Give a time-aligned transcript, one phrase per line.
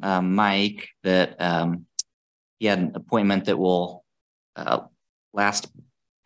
[0.00, 1.86] from uh, Mike that um,
[2.58, 4.04] he had an appointment that will
[4.56, 4.80] uh,
[5.32, 5.68] last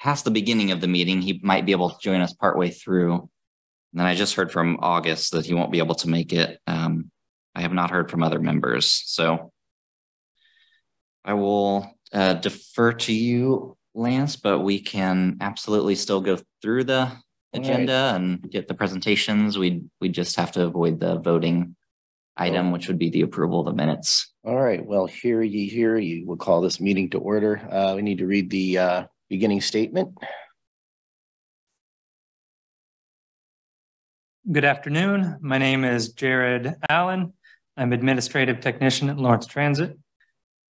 [0.01, 1.21] past the beginning of the meeting.
[1.21, 3.15] He might be able to join us partway through.
[3.15, 6.59] And then I just heard from August that he won't be able to make it.
[6.67, 7.11] Um,
[7.55, 9.03] I have not heard from other members.
[9.07, 9.53] So
[11.25, 17.13] I will uh, defer to you, Lance, but we can absolutely still go through the
[17.55, 17.63] right.
[17.63, 19.59] agenda and get the presentations.
[19.59, 21.77] We we just have to avoid the voting
[22.37, 24.33] item, which would be the approval of the minutes.
[24.45, 26.25] All right, well, hear ye, hear ye.
[26.25, 27.59] We'll call this meeting to order.
[27.71, 30.11] Uh, we need to read the uh beginning statement.
[34.51, 35.39] Good afternoon.
[35.41, 37.33] My name is Jared Allen.
[37.77, 39.97] I'm Administrative Technician at Lawrence Transit.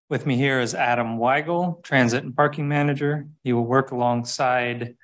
[0.09, 3.26] With me here is Adam Weigel, Transit and Parking Manager.
[3.42, 4.95] He will work alongside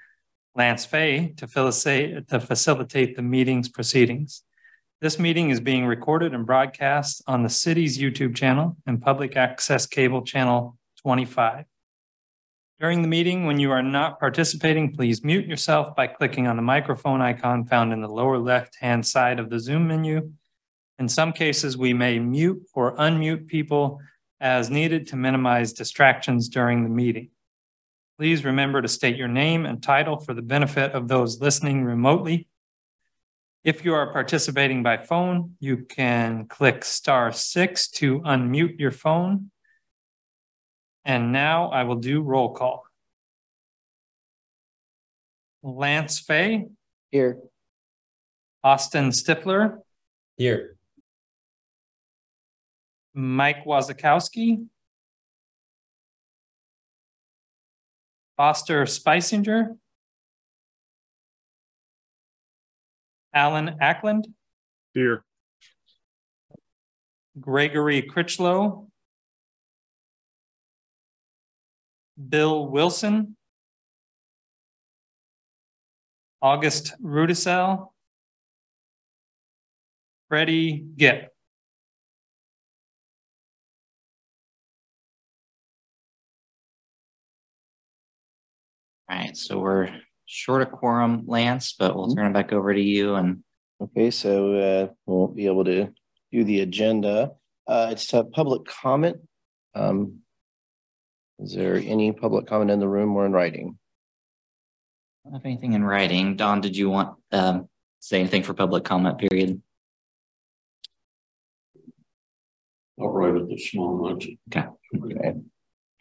[0.55, 4.45] Lance Fay to facilitate, to facilitate the meeting's proceedings.
[5.01, 9.87] This meeting is being recorded and broadcast on the city's YouTube channel and public access
[9.87, 11.67] cable channel 25.
[12.81, 16.63] During the meeting, when you are not participating, please mute yourself by clicking on the
[16.63, 20.33] microphone icon found in the lower left-hand side of the Zoom menu.
[20.99, 24.01] In some cases, we may mute or unmute people
[24.41, 27.31] as needed to minimize distractions during the meeting.
[28.19, 32.48] Please remember to state your name and title for the benefit of those listening remotely.
[33.65, 39.51] If you are participating by phone, you can click star six to unmute your phone.
[41.05, 42.85] And now I will do roll call.
[45.63, 46.67] Lance Fay,
[47.11, 47.39] Here.
[48.63, 49.79] Austin Stifler,
[50.37, 50.77] Here.
[53.13, 54.67] Mike Wazakowski,
[58.37, 59.77] Foster Spicinger,
[63.39, 64.27] Alan Ackland,
[64.95, 65.23] Here.
[67.39, 68.89] Gregory Critchlow,
[72.29, 73.37] Bill Wilson,
[76.43, 77.91] August Rudisell,
[80.29, 81.29] Freddie Gipp.
[89.09, 92.81] All right, so we're short of quorum, Lance, but we'll turn it back over to
[92.81, 93.43] you and
[93.81, 95.93] Okay, so uh we'll be able to
[96.33, 97.31] do the agenda.
[97.67, 99.17] Uh, it's a public comment.
[99.75, 100.21] Um.
[101.39, 103.79] Is there any public comment in the room or in writing?
[105.25, 106.35] I don't have anything in writing.
[106.35, 107.69] Don, did you want um
[108.01, 109.63] say anything for public comment period?
[113.01, 114.25] I'll write it this moment.
[114.51, 114.67] Okay,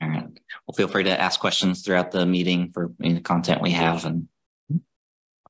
[0.02, 0.28] All right.
[0.68, 4.28] Well, feel free to ask questions throughout the meeting for any content we have and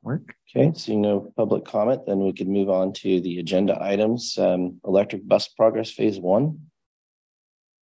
[0.01, 0.35] work.
[0.55, 4.37] okay, seeing no public comment, then we could move on to the agenda items.
[4.37, 6.67] Um, electric bus progress phase one.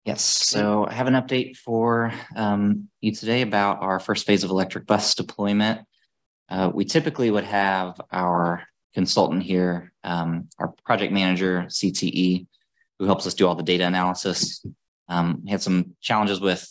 [0.06, 4.50] Yes, so I have an update for um you today about our first phase of
[4.50, 5.82] electric bus deployment.
[6.50, 12.48] Uh, we typically would have our consultant here, um, our project manager, CTE,
[12.98, 14.66] who helps us do all the data analysis.
[15.10, 16.68] Um, had some challenges with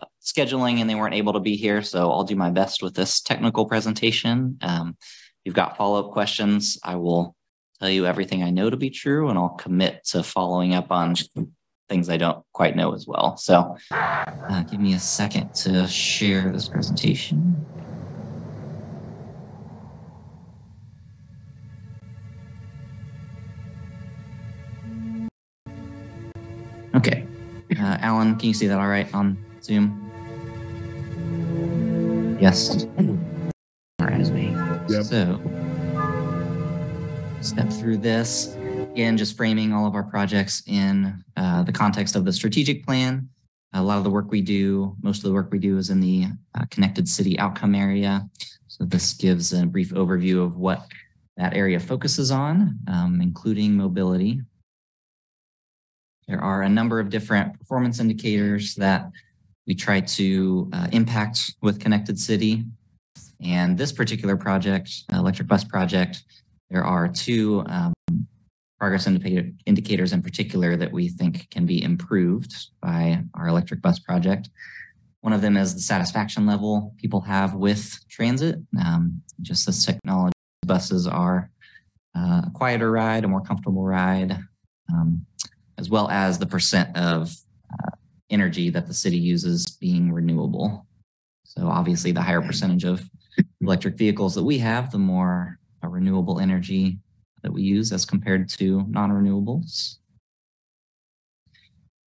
[0.00, 2.94] uh, scheduling and they weren't able to be here, so I'll do my best with
[2.94, 4.58] this technical presentation.
[4.62, 7.36] Um, if you've got follow-up questions, I will
[7.80, 11.14] tell you everything I know to be true and I'll commit to following up on
[11.88, 13.36] things I don't quite know as well.
[13.36, 17.64] So uh, give me a second to share this presentation.
[28.08, 30.10] Alan, can you see that all right on Zoom?
[32.40, 32.86] Yes.
[32.96, 34.56] All right, me.
[34.88, 35.04] Yep.
[35.04, 35.38] So
[37.42, 38.56] step through this
[38.92, 43.28] again, just framing all of our projects in uh, the context of the strategic plan.
[43.74, 46.00] A lot of the work we do, most of the work we do is in
[46.00, 48.26] the uh, connected city outcome area.
[48.68, 50.86] So this gives a brief overview of what
[51.36, 54.40] that area focuses on, um, including mobility.
[56.28, 59.10] There are a number of different performance indicators that
[59.66, 62.64] we try to uh, impact with Connected City.
[63.40, 66.22] And this particular project, electric bus project,
[66.70, 67.94] there are two um,
[68.78, 73.98] progress indicator, indicators in particular that we think can be improved by our electric bus
[73.98, 74.50] project.
[75.22, 78.58] One of them is the satisfaction level people have with transit.
[78.78, 80.34] Um, just as technology
[80.66, 81.50] buses are
[82.14, 84.38] uh, a quieter ride, a more comfortable ride,
[84.92, 85.26] um,
[85.78, 87.34] as well as the percent of
[87.72, 87.90] uh,
[88.30, 90.86] energy that the city uses being renewable.
[91.44, 93.08] So obviously, the higher percentage of
[93.60, 96.98] electric vehicles that we have, the more uh, renewable energy
[97.42, 99.96] that we use as compared to non-renewables.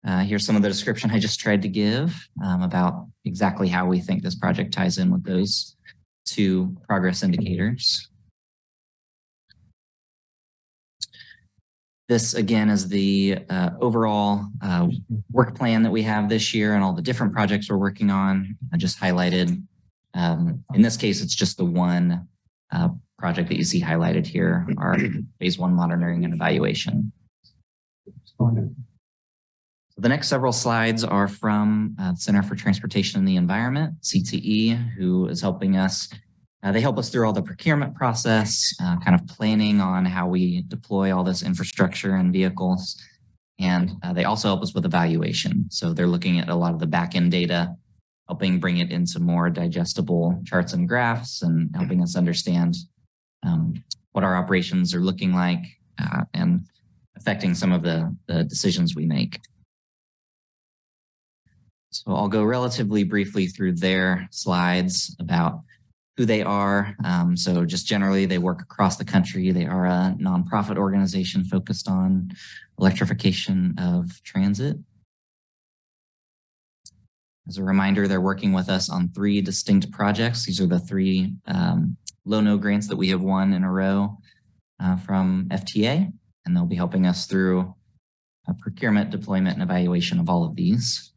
[0.07, 3.87] Uh, here's some of the description I just tried to give um, about exactly how
[3.87, 5.77] we think this project ties in with those
[6.25, 8.09] two progress indicators.
[12.09, 14.89] This again is the uh, overall uh,
[15.33, 18.57] work plan that we have this year and all the different projects we're working on.
[18.73, 19.61] I just highlighted.
[20.15, 22.29] Um, in this case, it's just the one
[22.73, 24.97] uh, project that you see highlighted here, our
[25.41, 27.11] phase one monitoring and evaluation.
[28.39, 34.93] So the next several slides are from uh, Center for Transportation and the Environment, CTE,
[34.95, 36.09] who is helping us.
[36.63, 40.27] Uh, they help us through all the procurement process, uh, kind of planning on how
[40.27, 43.01] we deploy all this infrastructure and vehicles.
[43.59, 45.67] And uh, they also help us with evaluation.
[45.71, 47.75] So they're looking at a lot of the back end data,
[48.29, 52.77] helping bring it into more digestible charts and graphs and helping us understand
[53.43, 53.83] um,
[54.13, 55.65] what our operations are looking like
[55.99, 56.67] uh, and
[57.17, 59.39] affecting some of the, the decisions we make.
[61.91, 65.61] So I'll go relatively briefly through their slides about
[66.17, 66.97] who they are.
[67.05, 69.51] Um, so just generally, they work across the country.
[69.51, 72.33] They are a nonprofit organization focused on
[72.79, 74.77] electrification of transit.
[77.49, 80.45] As a reminder, they're working with us on three distinct projects.
[80.45, 84.19] These are the three um, low-no grants that we have won in a row
[84.81, 86.13] uh, from FTA,
[86.45, 87.73] and they'll be helping us through
[88.61, 91.13] procurement, deployment, and evaluation of all of these.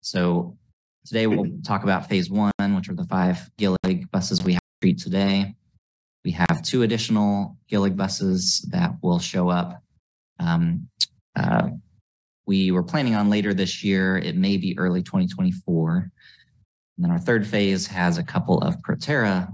[0.00, 0.56] So
[1.04, 4.80] today we'll talk about phase one, which are the five Gillig buses we have to
[4.80, 5.54] treat today.
[6.24, 9.82] We have two additional Gillig buses that will show up.
[10.40, 10.88] Um,
[11.36, 11.68] uh,
[12.46, 14.18] we were planning on later this year.
[14.18, 15.96] It may be early 2024.
[16.96, 19.48] And then our third phase has a couple of Proterra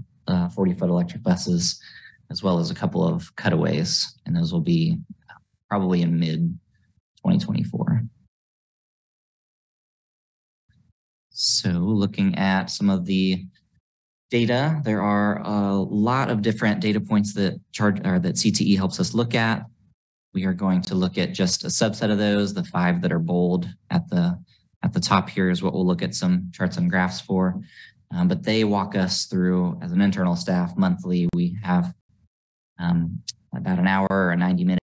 [0.53, 1.81] 40 foot electric buses,
[2.29, 4.97] as well as a couple of cutaways, and those will be
[5.69, 6.57] probably in mid
[7.17, 8.03] 2024.
[11.41, 13.45] So looking at some of the
[14.29, 18.99] data, there are a lot of different data points that charge or that CTE helps
[18.99, 19.65] us look at.
[20.33, 23.19] We are going to look at just a subset of those, the five that are
[23.19, 24.39] bold at the
[24.83, 27.61] at the top here is what we'll look at some charts and graphs for.
[28.11, 31.27] Um, but they walk us through as an internal staff monthly.
[31.33, 31.93] We have
[32.79, 33.21] um,
[33.53, 34.80] about an hour or 90 minutes.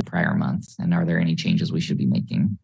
[0.00, 2.58] Prior months and are there any changes we should be making?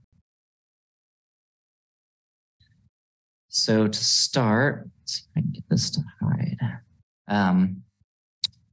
[3.49, 4.89] So to start,
[5.37, 6.59] I can get this to hide.
[7.29, 7.83] Um,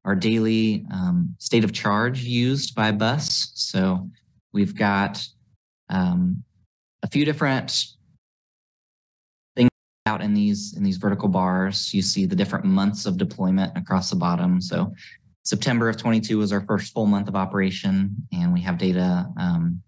[0.05, 3.51] our daily um, state of charge used by bus.
[3.55, 4.09] So
[4.53, 5.25] we've got
[5.89, 6.43] um,
[7.03, 7.85] a few different
[9.55, 9.69] things
[10.05, 11.93] out in these in these vertical bars.
[11.93, 14.61] You see the different months of deployment across the bottom.
[14.61, 14.93] So
[15.45, 19.81] September of 22 was our first full month of operation, and we have data um,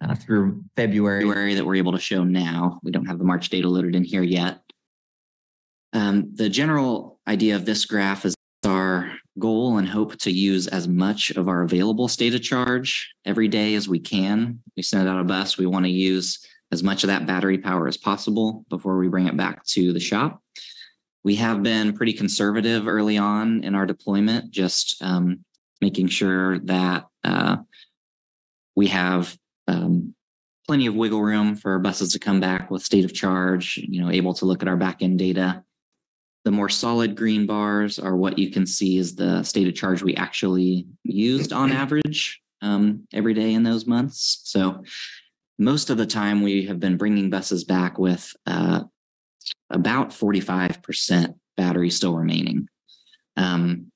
[0.00, 2.80] uh, through February that we're able to show now.
[2.82, 4.60] We don't have the March data loaded in here yet.
[5.92, 8.34] Um, the general idea of this graph is
[8.64, 13.48] our goal and hope to use as much of our available state of charge every
[13.48, 14.60] day as we can.
[14.76, 17.86] We send out a bus, we want to use as much of that battery power
[17.86, 20.39] as possible before we bring it back to the shop.
[21.22, 25.44] We have been pretty conservative early on in our deployment, just um,
[25.80, 27.58] making sure that uh,
[28.74, 29.36] we have
[29.68, 30.14] um,
[30.66, 34.10] plenty of wiggle room for buses to come back with state of charge, you know,
[34.10, 35.62] able to look at our backend data
[36.44, 40.02] the more solid green bars are what you can see is the state of charge
[40.02, 44.40] we actually used on average um, every day in those months.
[44.44, 44.82] So
[45.58, 48.84] most of the time we have been bringing buses back with uh,
[49.70, 52.68] about 45% battery still remaining.
[53.36, 53.90] Um,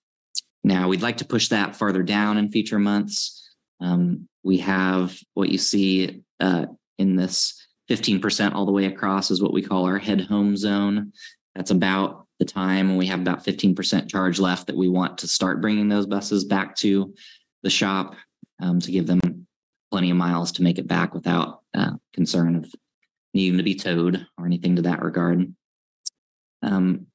[0.63, 3.49] now we'd like to push that farther down in future months.
[3.81, 6.67] Um, we have what you see uh,
[6.99, 11.13] in this 15% all the way across is what we call our head home zone.
[11.55, 15.29] That's about the time when we have about 15% charge left that we want to
[15.29, 17.15] start bringing those buses back to
[17.63, 18.17] the shop
[18.61, 19.21] um, to give them
[19.91, 22.73] plenty of miles to make it back without uh, concern of
[23.33, 25.55] needing to be towed or anything to that regard.
[26.65, 27.07] Um,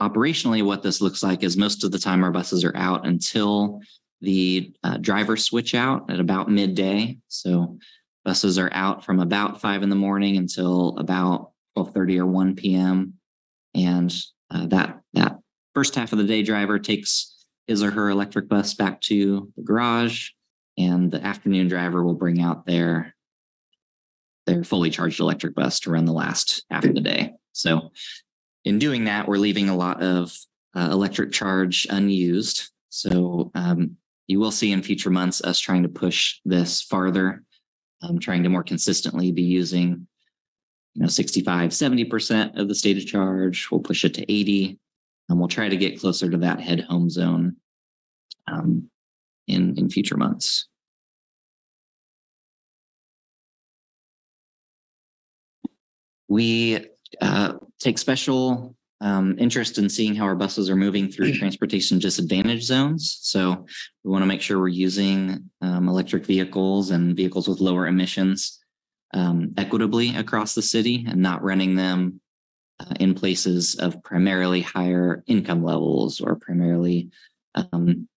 [0.00, 3.80] operationally, what this looks like is most of the time our buses are out until
[4.20, 7.18] the uh, drivers switch out at about midday.
[7.28, 7.78] So
[8.24, 13.14] buses are out from about five in the morning until about 12:30 or 1 p.m.
[13.74, 14.14] And
[14.50, 15.38] uh, that that
[15.74, 19.62] first half of the day driver takes his or her electric bus back to the
[19.62, 20.30] garage,
[20.78, 23.14] and the afternoon driver will bring out their
[24.46, 27.32] their fully charged electric bus to run the last half of the day.
[27.52, 27.90] So,
[28.66, 30.36] in doing that, we're leaving a lot of
[30.74, 32.70] uh, electric charge unused.
[32.90, 33.96] So, um,
[34.26, 37.44] you will see in future months us trying to push this farther,
[38.02, 40.08] um, trying to more consistently be using,
[40.94, 43.68] you know, 65, 70% of the state of charge.
[43.70, 44.80] We'll push it to 80,
[45.28, 47.56] and we'll try to get closer to that head home zone
[48.48, 48.90] um,
[49.46, 50.66] in in future months.
[56.28, 61.98] We uh, take special um, interest in seeing how our buses are moving through transportation
[61.98, 63.18] disadvantage zones.
[63.22, 63.66] So
[64.04, 68.58] we want to make sure we're using um, electric vehicles and vehicles with lower emissions
[69.12, 72.20] um, equitably across the city and not running them
[72.80, 77.10] uh, in places of primarily higher income levels or primarily
[77.54, 78.08] um,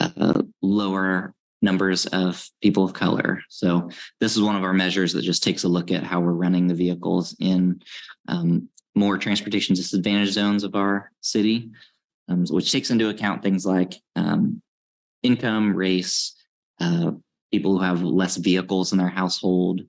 [0.00, 3.40] uh, lower numbers of people of color.
[3.48, 6.32] So this is one of our measures that just takes a look at how we're
[6.32, 7.82] running the vehicles in
[8.28, 11.70] um, more transportation disadvantaged zones of our city,
[12.28, 14.60] um, which takes into account things like um,
[15.22, 16.34] income, race,
[16.80, 17.12] uh,
[17.50, 19.82] people who have less vehicles in their household,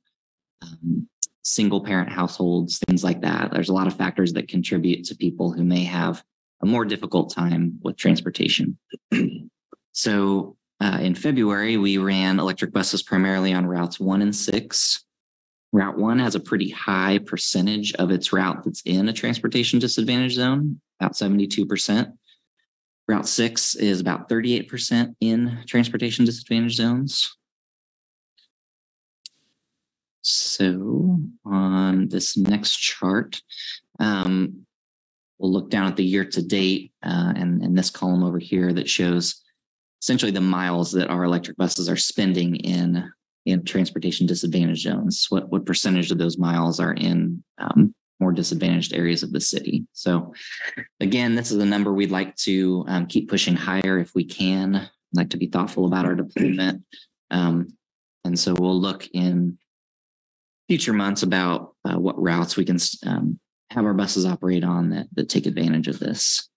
[0.62, 1.08] um,
[1.44, 3.52] single parent households, things like that.
[3.52, 6.24] There's a lot of factors that contribute to people who may have
[6.62, 8.78] a more difficult time with transportation.
[9.94, 15.04] so uh, in February, we ran electric buses primarily on routes one and six.
[15.72, 20.34] Route one has a pretty high percentage of its route that's in a transportation disadvantage
[20.34, 22.14] zone, about 72%.
[23.08, 27.38] Route six is about 38% in transportation disadvantage zones.
[30.22, 33.42] So on this next chart,
[34.00, 34.66] um,
[35.40, 38.74] we'll look down at the year to date uh, and, and this column over here
[38.74, 39.42] that shows
[40.02, 43.12] essentially the miles that our electric buses are spending in
[43.46, 45.28] in transportation disadvantaged zones.
[45.30, 49.86] What what percentage of those miles are in um, more disadvantaged areas of the city?
[49.94, 50.34] So,
[51.00, 54.76] again, this is a number we'd like to um, keep pushing higher if we can.
[54.76, 56.84] I'd like to be thoughtful about our deployment,
[57.32, 57.68] um,
[58.26, 59.58] and so we'll look in
[60.68, 63.40] future months about uh, what routes we can um,
[63.70, 66.50] have our buses operate on that that take advantage of this.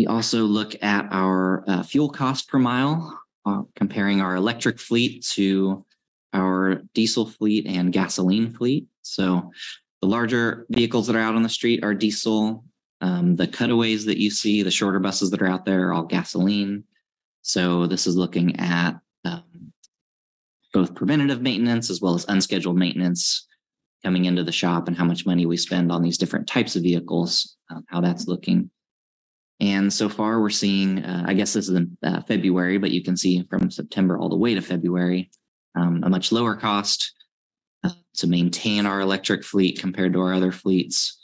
[0.00, 5.22] We also look at our uh, fuel cost per mile, uh, comparing our electric fleet
[5.32, 5.84] to
[6.32, 8.86] our diesel fleet and gasoline fleet.
[9.02, 9.52] So
[10.00, 12.64] the larger vehicles that are out on the street are diesel.
[13.02, 16.04] Um, the cutaways that you see, the shorter buses that are out there are all
[16.04, 16.84] gasoline.
[17.42, 19.70] So this is looking at um,
[20.72, 23.46] both preventative maintenance as well as unscheduled maintenance
[24.02, 26.84] coming into the shop and how much money we spend on these different types of
[26.84, 28.70] vehicles, uh, how that's looking.
[29.60, 33.02] And so far, we're seeing, uh, I guess this is in uh, February, but you
[33.02, 35.30] can see from September all the way to February,
[35.74, 37.12] um, a much lower cost
[37.84, 41.18] uh, to maintain our electric fleet compared to our other fleets.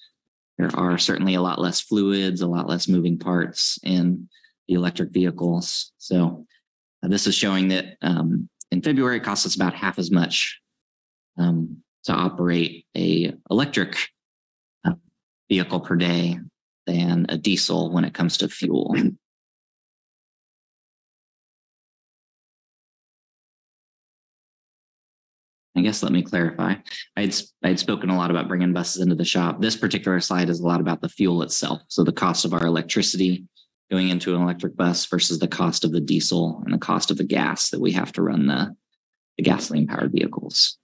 [0.58, 4.28] There are certainly a lot less fluids, a lot less moving parts in
[4.68, 5.92] the electric vehicles.
[5.96, 6.46] So
[7.02, 10.60] uh, this is showing that um, in February, it costs us about half as much
[11.38, 13.96] um, to operate a electric
[14.84, 14.92] uh,
[15.48, 16.38] vehicle per day
[16.86, 18.94] than a diesel when it comes to fuel.
[25.76, 26.76] I guess let me clarify.
[27.16, 29.60] I'd I'd spoken a lot about bringing buses into the shop.
[29.60, 31.82] This particular slide is a lot about the fuel itself.
[31.88, 33.44] So the cost of our electricity
[33.90, 37.18] going into an electric bus versus the cost of the diesel and the cost of
[37.18, 38.74] the gas that we have to run the,
[39.36, 40.78] the gasoline powered vehicles.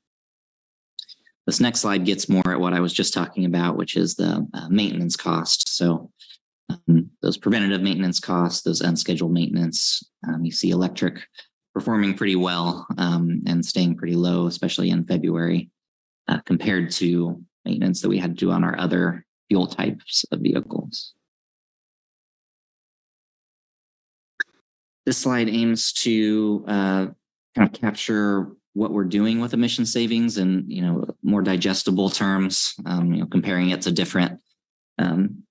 [1.46, 4.46] This next slide gets more at what I was just talking about, which is the
[4.54, 5.76] uh, maintenance cost.
[5.76, 6.10] So
[6.70, 11.26] um, those preventative maintenance costs, those unscheduled maintenance, um, you see electric
[11.74, 15.70] performing pretty well um, and staying pretty low, especially in February,
[16.28, 20.40] uh, compared to maintenance that we had to do on our other fuel types of
[20.40, 21.14] vehicles.
[25.04, 27.06] This slide aims to uh,
[27.56, 32.74] kind of capture what we're doing with emission savings and you know more digestible terms
[32.86, 34.40] um, you know comparing it to different
[34.98, 35.42] um,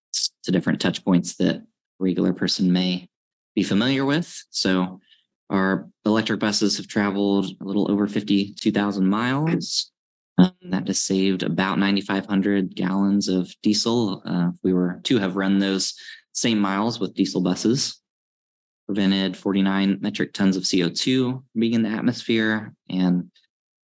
[0.44, 1.64] to different touch points that
[2.00, 3.08] regular person may
[3.56, 5.00] be familiar with so
[5.52, 9.92] our electric buses have traveled a little over 52,000 miles.
[10.38, 14.24] Um, that has saved about 9,500 gallons of diesel.
[14.26, 15.94] Uh, if we were to have run those
[16.32, 18.01] same miles with diesel buses,
[18.92, 23.32] prevented 49 metric tons of CO2 being in the atmosphere and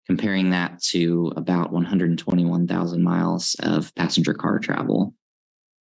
[0.07, 5.13] comparing that to about 121,000 miles of passenger car travel.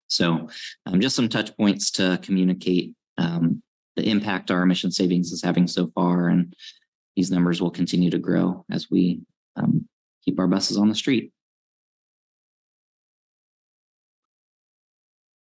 [0.08, 0.48] So
[0.86, 3.62] um, just some touch points to communicate um,
[3.94, 6.26] the impact our emission savings is having so far.
[6.26, 6.52] And
[7.14, 9.20] these numbers will continue to grow as we
[9.54, 9.88] um,
[10.24, 11.32] keep our buses on the street.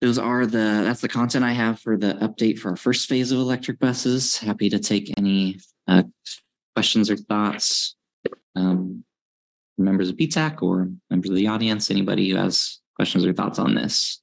[0.02, 3.32] Those are the that's the content I have for the update for our first phase
[3.32, 4.38] of electric buses.
[4.38, 6.04] Happy to take any uh,
[6.76, 7.96] questions or thoughts.
[8.56, 9.04] Um,
[9.78, 13.76] members of PTAC or members of the audience, anybody who has questions or thoughts on
[13.76, 14.22] this.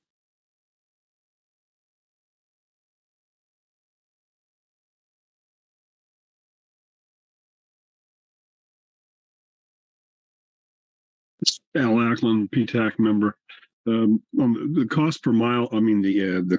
[11.76, 13.36] Al Ackland, PTAC member.
[13.86, 16.58] Um, on the, the cost per mile, I mean, the, uh, the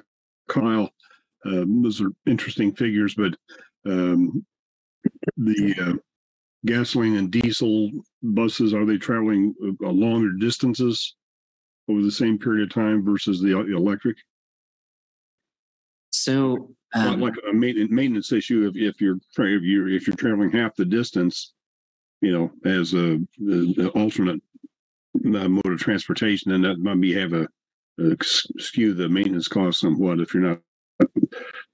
[0.60, 0.90] mile,
[1.44, 3.34] um, those are interesting figures, but,
[3.86, 4.44] um,
[5.36, 5.92] the, uh,
[6.66, 7.90] gasoline and diesel
[8.22, 9.54] buses, are they traveling
[9.84, 11.14] uh, longer distances
[11.88, 14.16] over the same period of time versus the the electric?
[16.10, 20.16] So Like- um, Like a maintenance, maintenance issue, if, if you're, if you're, if you're
[20.16, 21.52] traveling half the distance,
[22.22, 23.20] you know, as a,
[23.94, 24.40] alternate
[25.16, 27.48] uh, mode of transportation, then that might be have a,
[28.00, 30.58] a skew the maintenance cost somewhat if you're not,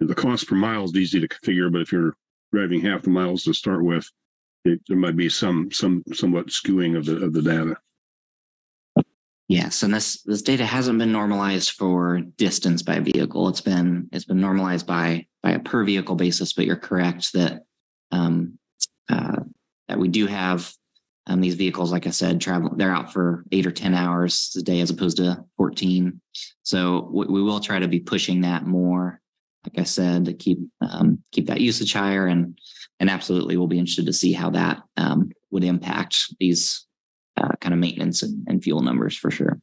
[0.00, 2.16] the cost per mile is easy to configure, but if you're
[2.52, 4.08] driving half the miles to start with,
[4.64, 7.76] it, there might be some, some, somewhat skewing of the, of the data.
[9.46, 13.48] Yes, and this this data hasn't been normalized for distance by vehicle.
[13.48, 16.54] It's been it's been normalized by by a per vehicle basis.
[16.54, 17.60] But you're correct that
[18.10, 18.58] um,
[19.10, 19.40] uh,
[19.88, 20.72] that we do have
[21.26, 22.72] um, these vehicles, like I said, travel.
[22.76, 26.20] They're out for eight or ten hours a day as opposed to fourteen.
[26.62, 29.20] So we, we will try to be pushing that more.
[29.64, 32.58] Like I said, to keep um, keep that usage higher, and
[33.00, 36.86] and absolutely, we'll be interested to see how that um, would impact these
[37.36, 39.60] uh, kind of maintenance and, and fuel numbers for sure.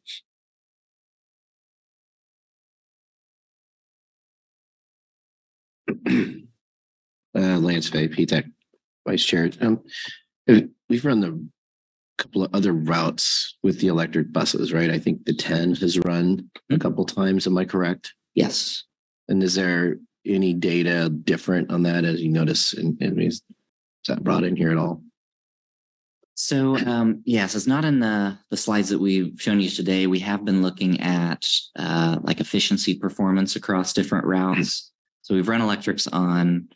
[7.34, 8.52] Uh, Lance PTAC
[9.08, 9.50] Vice Chair.
[9.62, 9.82] Um,
[10.48, 11.48] we've run the
[12.18, 14.92] couple of other routes with the electric buses, right?
[14.92, 17.48] I think the ten has run a couple times.
[17.48, 18.14] Am I correct?
[18.36, 18.84] Yes.
[19.28, 22.74] And is there any data different on that as you notice?
[22.74, 23.42] And, and is
[24.08, 25.02] that brought in here at all?
[26.36, 30.08] So um, yes, it's not in the the slides that we've shown you today.
[30.08, 34.92] We have been looking at uh, like efficiency performance across different routes.
[35.22, 36.70] So we've run electrics on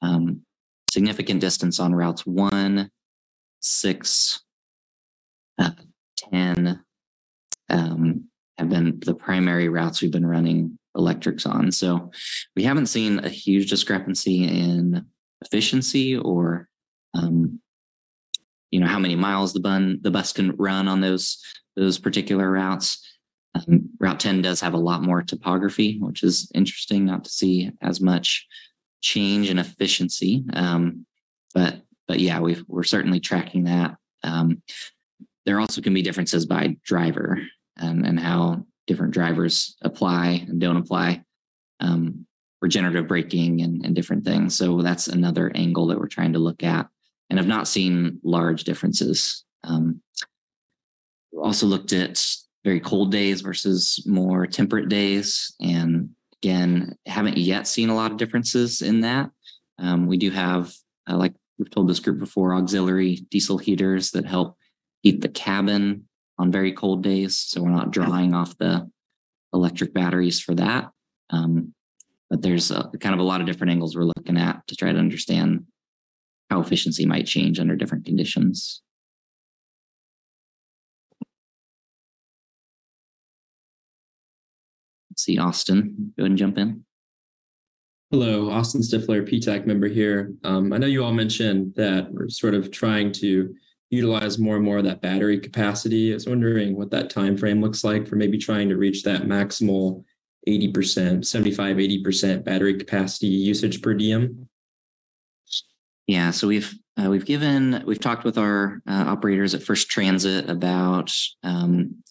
[0.00, 0.42] um,
[0.88, 2.90] significant distance on routes one,
[3.62, 4.42] six,
[5.58, 5.70] uh,
[6.16, 6.84] ten.
[7.70, 11.72] Um, have been the primary routes we've been running electrics on.
[11.72, 12.10] So
[12.54, 15.06] we haven't seen a huge discrepancy in
[15.40, 16.68] efficiency or
[17.14, 17.60] um,
[18.70, 21.42] you know how many miles the bun the bus can run on those
[21.76, 23.06] those particular routes.
[23.54, 27.70] Um, Route 10 does have a lot more topography, which is interesting not to see
[27.82, 28.46] as much
[29.02, 30.44] change in efficiency.
[30.54, 31.04] Um,
[31.54, 33.96] but but yeah, we we're certainly tracking that.
[34.22, 34.62] Um,
[35.44, 37.40] there also can be differences by driver
[37.76, 41.24] and, and how different drivers apply and don't apply
[41.80, 42.26] um,
[42.60, 44.56] regenerative braking and, and different things.
[44.56, 46.88] So that's another angle that we're trying to look at
[47.28, 49.44] and have not seen large differences.
[49.64, 50.00] Um,
[51.36, 52.24] also looked at
[52.64, 55.54] very cold days versus more temperate days.
[55.60, 56.10] And
[56.42, 59.30] again, haven't yet seen a lot of differences in that.
[59.78, 60.72] Um, we do have,
[61.10, 64.56] uh, like we've told this group before, auxiliary diesel heaters that help
[65.02, 67.38] heat the cabin on very cold days.
[67.38, 68.90] So we're not drawing off the
[69.52, 70.90] electric batteries for that.
[71.30, 71.72] Um,
[72.28, 74.90] but there's a, kind of a lot of different angles we're looking at to try
[74.90, 75.66] to understand
[76.50, 78.82] how efficiency might change under different conditions.
[85.10, 86.84] Let's see, Austin, go ahead and jump in.
[88.12, 90.34] Hello, Austin Stifler, PTAC member here.
[90.44, 93.54] Um, I know you all mentioned that we're sort of trying to
[93.88, 96.12] utilize more and more of that battery capacity.
[96.12, 99.22] I was wondering what that time frame looks like for maybe trying to reach that
[99.22, 100.04] maximal
[100.46, 104.46] 80%, 75, 80% battery capacity usage per diem.
[106.06, 106.70] Yeah, so we've
[107.02, 112.02] uh, we've given we've talked with our uh, operators at First Transit about um,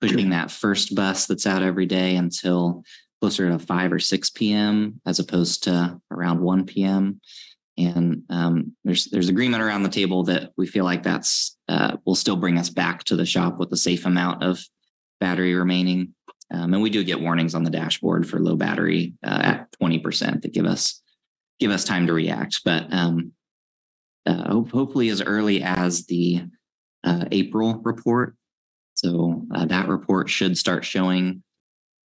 [0.00, 2.84] pushing that first bus that's out every day until
[3.22, 5.00] closer to 5 or 6 p.m.
[5.06, 7.20] as opposed to around 1 p.m.
[7.78, 12.16] And um, there's there's agreement around the table that we feel like that's uh, will
[12.16, 14.60] still bring us back to the shop with a safe amount of
[15.20, 16.14] battery remaining.
[16.52, 20.42] Um, and we do get warnings on the dashboard for low battery uh, at 20%
[20.42, 21.00] that give us
[21.60, 22.62] give us time to react.
[22.64, 23.32] But um,
[24.26, 26.42] uh, hopefully as early as the
[27.04, 28.34] uh, April report.
[28.94, 31.44] So uh, that report should start showing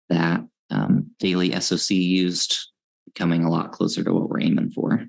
[0.10, 2.70] that um, daily SOC used
[3.16, 5.06] coming a lot closer to what we're aiming for.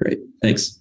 [0.00, 0.20] Great.
[0.40, 0.80] Thanks.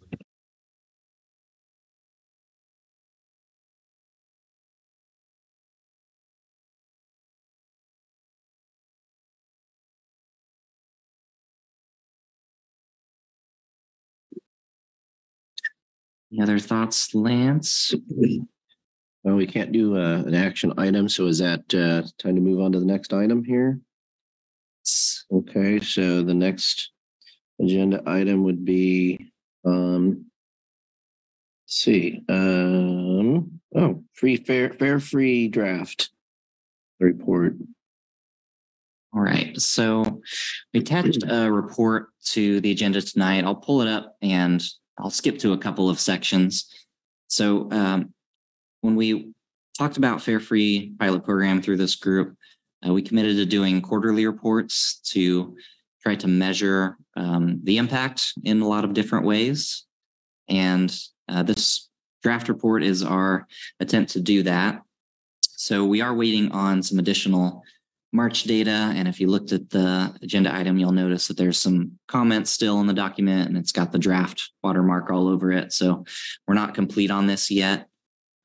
[16.32, 17.94] Any other thoughts, Lance?
[19.24, 22.60] Well, we can't do uh, an action item, so is that uh, time to move
[22.60, 23.80] on to the next item here?
[25.32, 26.92] Okay, so the next
[27.62, 29.32] agenda item would be,
[29.64, 30.26] um,
[31.66, 36.10] let's see, um, oh, free, fare, fare, free draft
[37.00, 37.56] report.
[39.14, 40.22] All right, so
[40.74, 43.44] we attached a report to the agenda tonight.
[43.44, 44.64] I'll pull it up and
[44.98, 46.74] I'll skip to a couple of sections.
[47.28, 48.14] So um,
[48.82, 49.32] when we
[49.78, 52.36] talked about Fare Free pilot program through this group,
[52.86, 55.56] uh, we committed to doing quarterly reports to
[56.04, 59.86] try to measure um, the impact in a lot of different ways.
[60.50, 60.94] And
[61.30, 61.90] uh, this
[62.24, 63.48] draft report is our
[63.80, 64.82] attempt to do that.
[65.42, 67.64] So we are waiting on some additional
[68.14, 68.92] March data.
[68.96, 72.82] And if you looked at the agenda item, you'll notice that there's some comments still
[72.82, 75.72] in the document and it's got the draft watermark all over it.
[75.72, 76.04] So
[76.48, 77.88] we're not complete on this yet.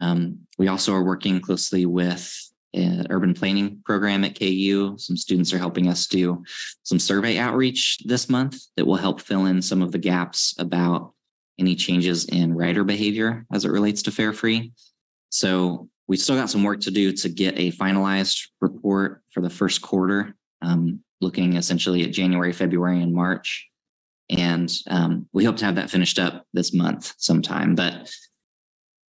[0.01, 2.33] Um, we also are working closely with
[2.75, 4.97] an urban planning program at KU.
[4.99, 6.45] Some students are helping us do
[6.83, 11.13] some survey outreach this month that will help fill in some of the gaps about
[11.59, 14.73] any changes in rider behavior as it relates to fare free.
[15.31, 19.51] So we still got some work to do to get a finalized report for the
[19.51, 23.69] first quarter, um, looking essentially at January, February, and March.
[24.29, 27.75] And um, we hope to have that finished up this month sometime.
[27.75, 28.11] But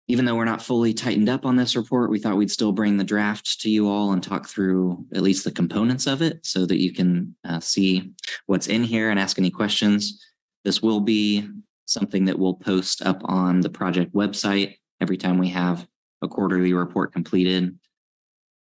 [0.08, 2.98] even though we're not fully tightened up on this report, we thought we'd still bring
[2.98, 6.66] the draft to you all and talk through at least the components of it so
[6.66, 8.12] that you can uh, see
[8.46, 10.22] what's in here and ask any questions.
[10.66, 11.48] This will be
[11.86, 15.88] something that we'll post up on the project website every time we have
[16.22, 17.78] a quarterly report completed.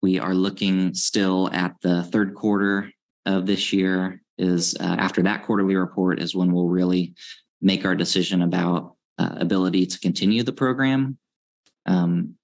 [0.02, 2.92] We are looking still at the third quarter
[3.26, 7.14] of this year is uh, after that quarterly report is when we'll really
[7.62, 11.18] make our decision about uh, ability to continue the program.
[11.86, 12.36] Um,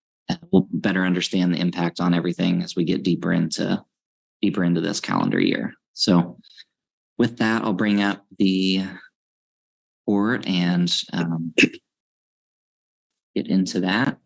[0.51, 3.83] we'll better understand the impact on everything as we get deeper into
[4.41, 5.73] deeper into this calendar year.
[5.93, 6.37] So
[7.17, 8.83] with that, I'll bring up the
[10.05, 11.53] board and um,
[13.35, 14.17] get into that.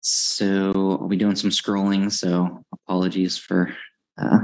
[0.00, 2.10] So I'll be doing some scrolling.
[2.12, 3.74] So apologies for
[4.20, 4.40] uh,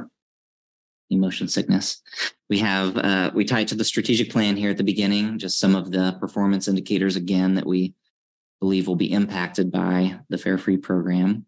[1.11, 2.03] emotion sickness.
[2.49, 5.38] We have uh, we tie it to the strategic plan here at the beginning.
[5.38, 7.94] Just some of the performance indicators again that we
[8.61, 11.47] believe will be impacted by the Fare Free program.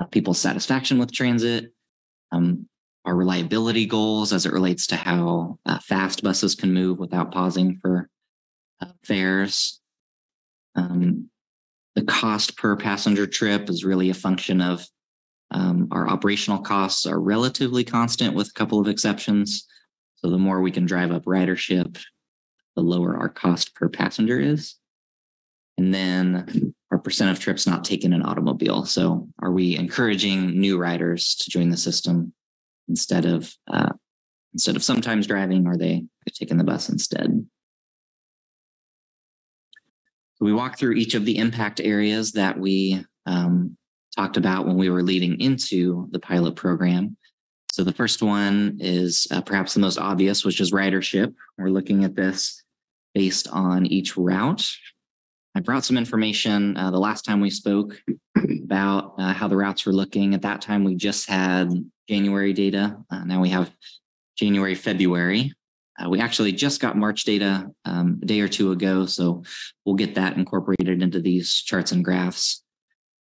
[0.00, 1.72] Uh, people's satisfaction with transit,
[2.30, 2.68] um,
[3.04, 7.78] our reliability goals as it relates to how uh, fast buses can move without pausing
[7.80, 8.10] for
[8.80, 9.80] uh, fares.
[10.74, 11.30] Um,
[11.94, 14.86] the cost per passenger trip is really a function of
[15.56, 19.66] um, our operational costs are relatively constant with a couple of exceptions.
[20.16, 21.98] So the more we can drive up ridership,
[22.74, 24.74] the lower our cost per passenger is.
[25.78, 28.84] And then our percent of trips not taken in automobile.
[28.84, 32.34] So are we encouraging new riders to join the system
[32.86, 33.92] instead of uh,
[34.52, 35.66] instead of sometimes driving?
[35.66, 37.46] Are they taking the bus instead?
[40.38, 43.78] We walk through each of the impact areas that we um,
[44.16, 47.16] talked about when we were leading into the pilot program.
[47.70, 51.34] So the first one is uh, perhaps the most obvious, which is ridership.
[51.58, 52.62] We're looking at this
[53.14, 54.74] based on each route.
[55.54, 58.00] I brought some information uh, the last time we spoke
[58.64, 60.34] about uh, how the routes were looking.
[60.34, 61.70] At that time, we just had
[62.08, 62.98] January data.
[63.10, 63.70] Uh, now we have
[64.36, 65.52] January, February.
[65.98, 69.42] Uh, we actually just got March data um, a day or two ago, so
[69.84, 72.62] we'll get that incorporated into these charts and graphs.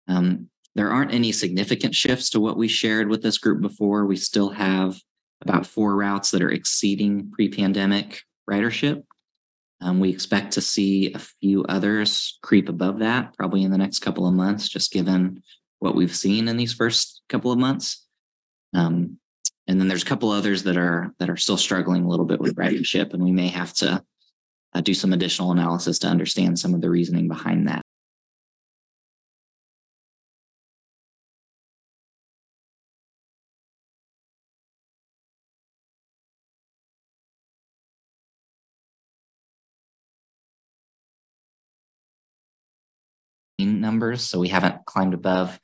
[0.09, 4.07] Um, there aren't any significant shifts to what we shared with this group before.
[4.07, 4.99] We still have
[5.41, 9.05] about four routes that are exceeding pre pandemic ridership.
[9.81, 13.99] Um, we expect to see a few others creep above that probably in the next
[14.01, 15.43] couple of months, just given
[15.79, 18.07] what we've seen in these first couple of months.
[18.73, 19.19] Um,
[19.67, 22.41] and then there's a couple others that are that are still struggling a little bit
[22.41, 24.03] with ridership, and we may have to
[24.75, 27.83] uh, do some additional analysis to understand some of the reasoning behind that.
[43.95, 44.25] Numbers.
[44.25, 45.59] So we haven't climbed above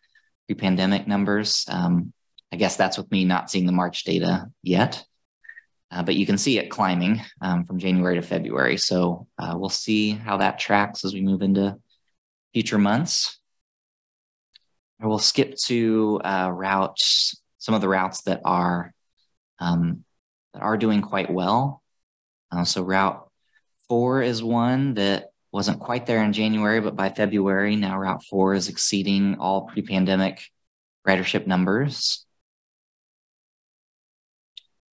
[0.47, 1.65] pre pandemic numbers.
[1.69, 2.13] Um,
[2.53, 5.05] I guess that's with me not seeing the March data yet.
[5.91, 8.77] Uh, but you can see it climbing um, from January to February.
[8.77, 11.77] So uh, we'll see how that tracks as we move into
[12.53, 13.41] future months.
[15.03, 18.93] I will skip to uh, routes, some of the routes that are
[19.59, 20.05] um,
[20.55, 21.83] that are doing quite well.
[22.53, 23.29] Uh, so Route
[23.89, 28.55] four is one that wasn't quite there in January, but by February, now Route four
[28.55, 30.43] is exceeding all pre-pandemic
[31.07, 32.25] ridership numbers.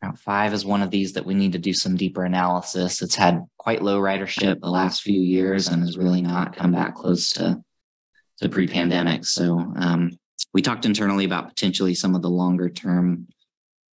[0.02, 3.02] Route five is one of these that we need to do some deeper analysis.
[3.02, 6.94] It's had quite low ridership the last few years and has really not come back
[6.94, 7.62] close to
[8.38, 9.24] to pre-pandemic.
[9.24, 10.10] So um,
[10.52, 13.28] we talked internally about potentially some of the longer term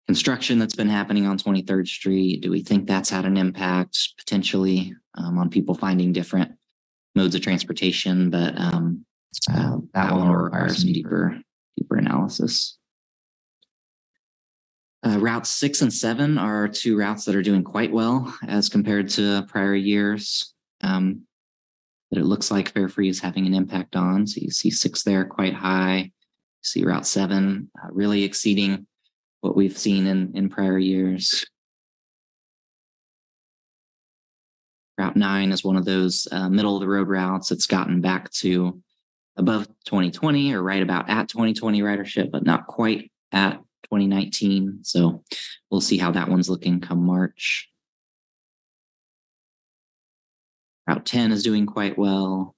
[0.07, 2.41] construction that's been happening on 23rd Street.
[2.41, 6.53] Do we think that's had an impact potentially um, on people finding different
[7.15, 8.31] modes of transportation?
[8.31, 9.05] But um,
[9.51, 11.41] uh, that one will require some deeper
[11.77, 12.79] deeper analysis.
[15.07, 19.09] Uh, routes six and seven are two routes that are doing quite well as compared
[19.09, 20.55] to prior years.
[20.83, 21.23] Um,
[22.11, 24.27] that it looks like fare free is having an impact on.
[24.27, 25.99] So you see six there quite high.
[25.99, 26.11] You
[26.63, 28.87] see Route seven uh, really exceeding
[29.41, 31.47] what we've seen in, in prior years.
[35.01, 37.51] Route nine is one of those uh, middle of the road routes.
[37.51, 38.83] It's gotten back to
[39.39, 44.81] above 2020 or right about at 2020 ridership, but not quite at 2019.
[44.83, 45.25] So
[45.71, 47.71] we'll see how that one's looking come March.
[50.87, 52.55] Route 10 is doing quite well.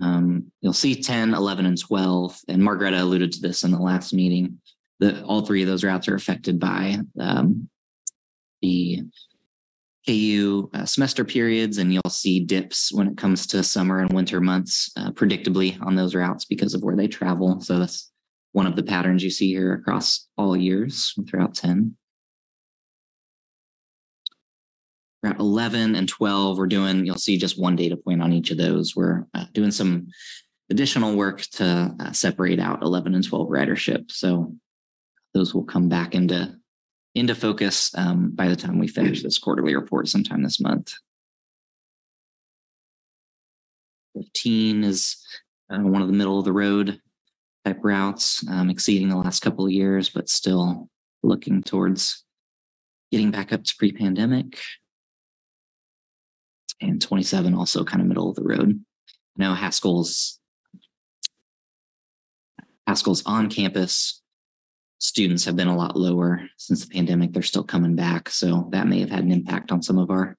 [0.00, 2.38] Um, you'll see 10, 11, and 12.
[2.48, 4.62] And Margareta alluded to this in the last meeting.
[5.00, 7.68] That all three of those routes are affected by um,
[8.62, 9.02] the
[10.06, 14.40] KU uh, semester periods, and you'll see dips when it comes to summer and winter
[14.40, 17.60] months, uh, predictably on those routes because of where they travel.
[17.60, 18.10] So that's
[18.52, 21.96] one of the patterns you see here across all years throughout 10.
[25.22, 28.56] Route 11 and 12, we're doing, you'll see just one data point on each of
[28.56, 28.96] those.
[28.96, 30.08] We're uh, doing some
[30.70, 34.10] additional work to uh, separate out 11 and 12 ridership.
[34.10, 34.54] So
[35.34, 36.56] those will come back into,
[37.14, 40.94] into focus um, by the time we finish this quarterly report sometime this month.
[44.16, 45.16] 15 is
[45.70, 47.00] uh, one of the middle of the road
[47.64, 50.88] type routes, um, exceeding the last couple of years, but still
[51.22, 52.24] looking towards
[53.10, 54.58] getting back up to pre-pandemic.
[56.80, 58.82] And 27 also kind of middle of the road.
[59.36, 60.38] Now Haskell's
[62.86, 64.19] Haskell's on campus
[65.00, 67.32] students have been a lot lower since the pandemic.
[67.32, 68.30] They're still coming back.
[68.30, 70.36] So that may have had an impact on some of our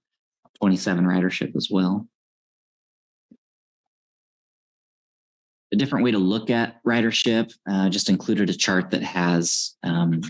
[0.60, 2.08] 27 ridership as well.
[5.72, 7.54] a different way to look at ridership.
[7.70, 10.22] Uh, just included a chart that has um,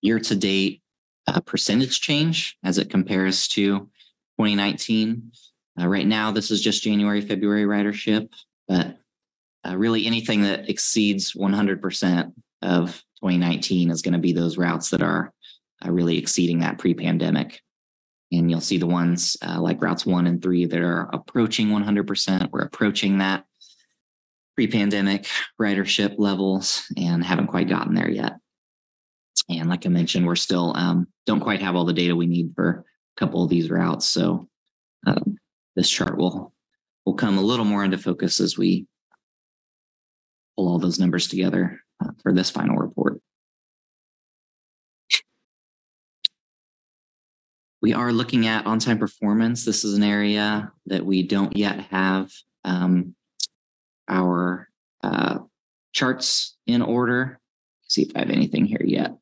[0.00, 0.82] year to date
[1.26, 3.80] uh, percentage change as it compares to
[4.38, 5.32] 2019.
[5.78, 8.32] Uh, right now, this is just January, February ridership,
[8.68, 8.96] but
[9.66, 12.32] uh, really anything that exceeds 100%
[12.66, 15.32] of 2019 is going to be those routes that are
[15.84, 17.60] uh, really exceeding that pre pandemic.
[18.32, 22.50] And you'll see the ones uh, like routes one and three that are approaching 100%.
[22.50, 23.44] We're approaching that
[24.56, 25.26] pre-pandemic
[25.60, 28.32] ridership levels and haven't quite gotten there yet.
[29.48, 32.52] And like I mentioned, we're still um, don't quite have all the data we need
[32.56, 32.84] for
[33.16, 34.06] a couple of these routes.
[34.06, 34.48] So
[35.06, 35.36] um,
[35.76, 36.52] this chart will
[37.04, 38.86] will come a little more into focus as we
[40.56, 43.20] pull all those numbers together uh, for this final report.
[47.82, 49.64] We are looking at on-time performance.
[49.64, 52.32] This is an area that we don't yet have
[52.64, 53.14] um,
[54.08, 54.68] our
[55.02, 55.38] uh,
[55.92, 57.38] charts in order.
[57.86, 59.16] See if I have anything here yet.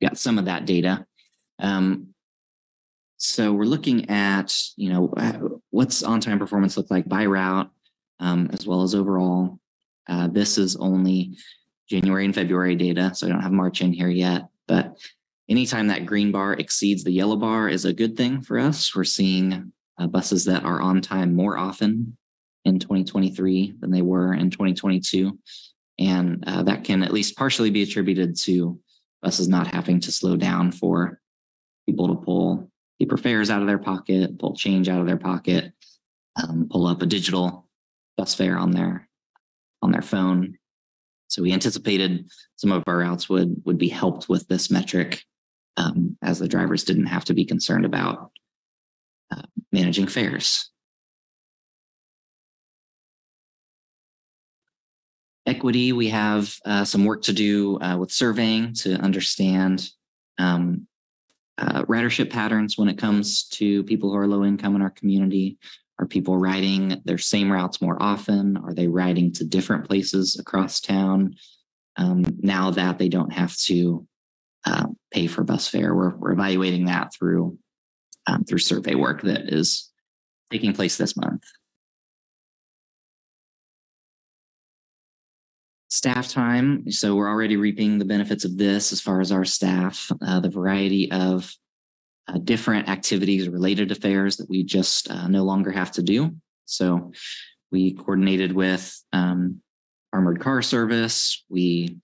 [0.00, 1.04] Got some of that data.
[1.58, 2.14] Um,
[3.16, 5.38] so we're looking at, you know, uh,
[5.70, 7.70] what's on-time performance look like by route,
[8.20, 9.58] um, as well as overall.
[10.08, 11.36] Uh, this is only
[11.90, 14.48] January and February data, so I don't have March in here yet.
[14.68, 14.96] But
[15.48, 18.94] anytime that green bar exceeds the yellow bar is a good thing for us.
[18.94, 22.16] We're seeing uh, buses that are on time more often
[22.64, 25.38] in 2023 than they were in 2022.
[25.98, 28.78] And uh, that can at least partially be attributed to
[29.20, 31.20] buses not having to slow down for
[31.86, 35.72] people to pull paper fares out of their pocket, pull change out of their pocket,
[36.42, 37.66] um, pull up a digital
[38.16, 39.08] bus fare on their
[39.82, 40.58] on their phone.
[41.30, 45.22] So we anticipated some of our routes would would be helped with this metric,
[45.76, 48.32] um, as the drivers didn't have to be concerned about
[49.30, 50.70] uh, managing fares.
[55.50, 59.90] equity, we have uh, some work to do uh, with surveying to understand
[60.38, 60.86] um,
[61.58, 65.58] uh, ridership patterns when it comes to people who are low income in our community.
[66.00, 68.56] Are people riding their same routes more often?
[68.56, 71.34] Are they riding to different places across town?
[71.96, 74.06] Um, now that they don't have to
[74.64, 77.58] uh, pay for bus fare, we're, we're evaluating that through
[78.26, 79.90] um, through survey work that is
[80.50, 81.42] taking place this month.
[85.90, 86.90] Staff time.
[86.90, 90.48] So we're already reaping the benefits of this as far as our staff, uh, the
[90.48, 91.52] variety of
[92.30, 96.34] uh, different activities related affairs that we just uh, no longer have to do.
[96.66, 97.12] So
[97.72, 99.60] we coordinated with um,
[100.12, 101.44] Armored Car Service.
[101.48, 101.98] We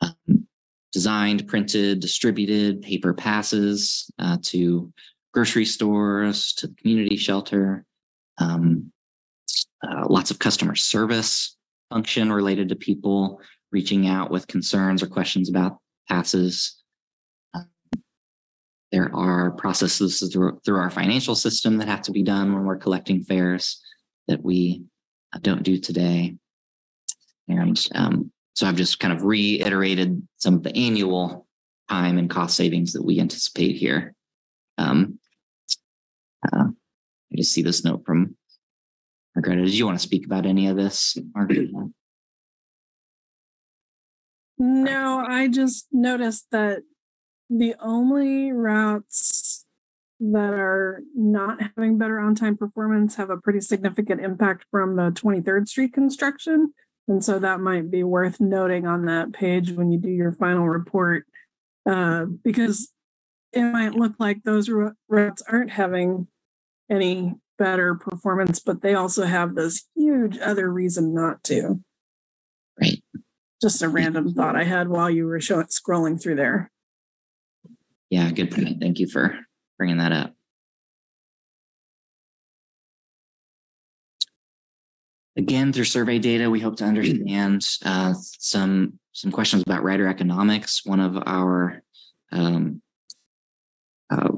[0.00, 0.46] um,
[0.92, 4.92] designed, printed, distributed paper passes uh, to
[5.32, 7.84] grocery stores, to the community shelter.
[8.38, 8.92] Um,
[9.86, 11.56] uh, lots of customer service
[11.90, 13.40] function related to people
[13.72, 15.78] reaching out with concerns or questions about
[16.08, 16.79] passes.
[18.92, 22.76] There are processes through, through our financial system that have to be done when we're
[22.76, 23.80] collecting fares
[24.26, 24.82] that we
[25.32, 26.36] uh, don't do today.
[27.48, 31.46] And um, so I've just kind of reiterated some of the annual
[31.88, 34.14] time and cost savings that we anticipate here.
[34.78, 35.18] Um,
[36.52, 36.64] uh,
[37.32, 38.36] I just see this note from
[39.34, 39.64] Margareta.
[39.64, 41.90] Did you want to speak about any of this, Margareta?
[44.58, 46.82] No, I just noticed that
[47.50, 49.66] the only routes
[50.20, 55.66] that are not having better on-time performance have a pretty significant impact from the 23rd
[55.66, 56.72] Street construction.
[57.08, 60.68] And so that might be worth noting on that page when you do your final
[60.68, 61.24] report.
[61.84, 62.92] Uh, because
[63.52, 64.70] it might look like those
[65.08, 66.28] routes aren't having
[66.90, 71.80] any better performance, but they also have this huge other reason not to.
[72.80, 73.02] Right.
[73.60, 76.70] Just a random thought I had while you were showing, scrolling through there.
[78.10, 78.80] Yeah, good point.
[78.80, 79.38] Thank you for
[79.78, 80.34] bringing that up.
[85.36, 90.84] Again, through survey data, we hope to understand uh, some some questions about rider economics.
[90.84, 91.82] One of our
[92.32, 92.82] um,
[94.10, 94.32] uh,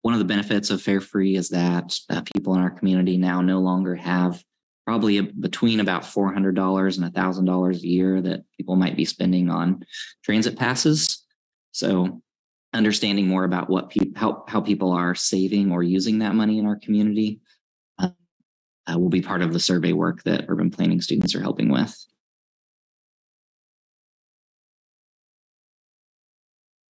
[0.00, 3.40] one of the benefits of Fare Free is that uh, people in our community now
[3.42, 4.42] no longer have
[4.84, 8.96] probably a, between about four hundred dollars and thousand dollars a year that people might
[8.96, 9.84] be spending on
[10.24, 11.24] transit passes.
[11.72, 12.22] So
[12.72, 16.66] understanding more about what people how, how people are saving or using that money in
[16.66, 17.40] our community
[17.98, 18.08] uh,
[18.90, 21.94] uh, will be part of the survey work that urban planning students are helping with.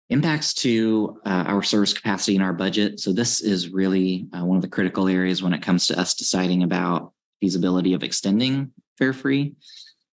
[0.09, 2.99] Impacts to uh, our service capacity and our budget.
[2.99, 6.15] So this is really uh, one of the critical areas when it comes to us
[6.15, 9.53] deciding about feasibility of extending fare free.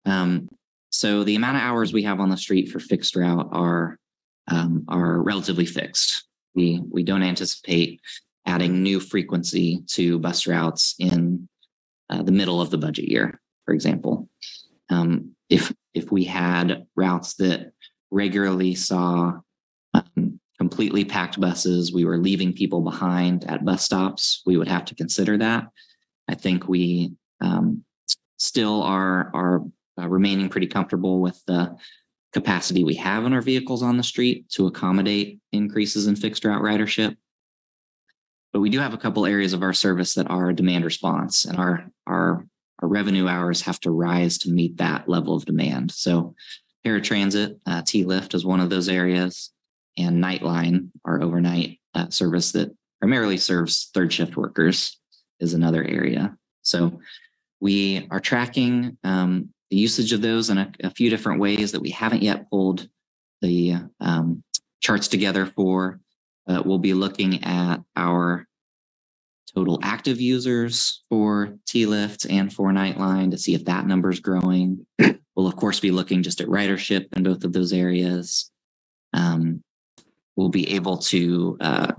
[0.07, 0.48] Um,
[0.90, 3.98] so the amount of hours we have on the street for fixed route are
[4.53, 6.25] um, are relatively fixed.
[6.55, 8.01] We we don't anticipate
[8.45, 11.49] adding new frequency to bus routes in
[12.11, 14.29] uh, the middle of the budget year, for example.
[14.91, 17.73] Um, if if we had routes that
[18.11, 19.41] regularly saw
[19.95, 24.85] um, completely packed buses, we were leaving people behind at bus stops, we would have
[24.87, 25.69] to consider that.
[26.29, 27.85] I think we um,
[28.37, 29.62] still are are
[29.99, 31.75] uh, remaining pretty comfortable with the
[32.33, 36.62] capacity we have in our vehicles on the street to accommodate increases in fixed route
[36.62, 37.16] ridership.
[38.53, 41.59] But we do have a couple areas of our service that are demand response, and
[41.59, 42.47] our our
[42.81, 45.92] our revenue hours have to rise to meet that level of demand.
[45.92, 46.35] So,
[46.85, 49.53] paratransit, uh, T Lift is one of those areas,
[49.97, 54.99] and Nightline, our overnight uh, service that primarily serves third shift workers,
[55.40, 56.37] is another area.
[56.62, 57.01] So,
[57.61, 61.81] we are tracking um, the usage of those in a, a, few different ways that
[61.81, 62.87] we haven't yet pulled
[63.41, 64.45] the um,
[64.81, 65.99] charts together for.
[66.47, 68.47] Uh, we'll be looking at our
[69.55, 74.87] total active users for T-Lift and for Nightline to see if that number is growing.
[75.35, 78.51] we'll of course be looking just at ridership in both of those areas.
[79.15, 79.63] Um,
[80.37, 81.93] we'll be able to uh,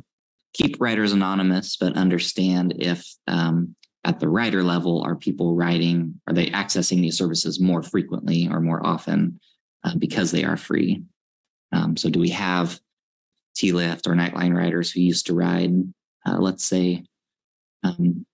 [0.54, 6.34] keep riders anonymous, but understand if um, at the rider level, are people riding, are
[6.34, 9.40] they accessing these services more frequently or more often
[9.84, 11.04] uh, because they are free?
[11.72, 12.80] Um, so do we have
[13.56, 15.72] T-Lift or Nightline riders who used to ride,
[16.26, 17.06] uh, let's say,
[17.84, 18.26] um,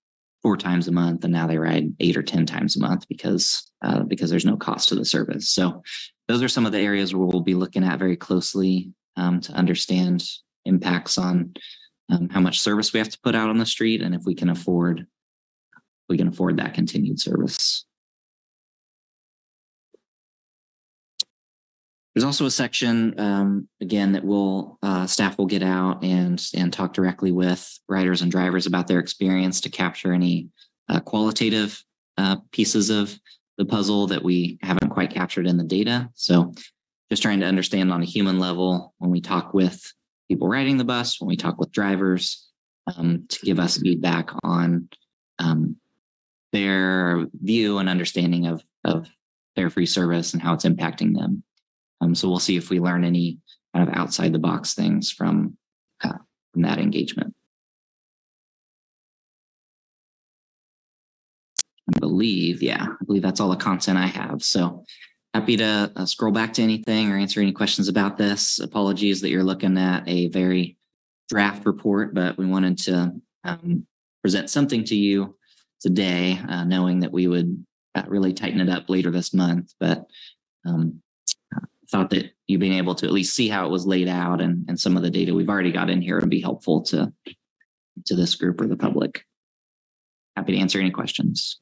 [0.42, 3.70] four times a month, and now they ride eight or ten times a month because
[3.82, 5.50] uh, because there's no cost to the service.
[5.50, 5.84] So
[6.28, 9.54] those are some of the areas where we'll be looking at very closely um, to
[9.54, 10.24] understand
[10.66, 11.54] impacts on
[12.10, 14.36] um, how much service we have to put out on the street and if we
[14.36, 15.06] can afford
[16.10, 17.86] we can afford that continued service.
[22.14, 26.74] There's also a section um, again that will uh, staff will get out and and
[26.74, 30.50] talk directly with riders and drivers about their experience to capture any
[30.90, 31.82] uh, qualitative
[32.18, 33.18] uh, pieces of
[33.58, 36.10] the puzzle that we haven't quite captured in the data.
[36.16, 36.54] So
[37.10, 39.94] just trying to understand on a human level when we talk with
[40.28, 42.50] people riding the bus, when we talk with drivers,
[42.88, 44.90] um, to give us feedback on
[45.40, 45.78] um,
[46.52, 49.08] their view and understanding of of
[49.56, 51.44] their free service and how it's impacting them.
[52.02, 53.40] Um, so we'll see if we learn any
[53.76, 55.58] kind of outside the box things from
[56.04, 56.18] uh,
[56.54, 57.36] from that engagement.
[61.96, 64.44] I believe, yeah, I believe that's all the content I have.
[64.44, 64.84] So
[65.34, 68.60] happy to uh, scroll back to anything or answer any questions about this.
[68.60, 70.78] Apologies that you're looking at a very
[71.30, 73.88] draft report, but we wanted to um,
[74.22, 75.36] present something to you
[75.80, 77.66] today, uh, knowing that we would
[77.96, 79.74] uh, really tighten it up later this month.
[79.80, 80.06] But
[80.66, 81.02] um,
[81.90, 84.66] thought that you being able to at least see how it was laid out and,
[84.68, 87.12] and some of the data we've already got in here would be helpful to
[88.06, 89.24] to this group or the public.
[90.36, 91.60] Happy to answer any questions.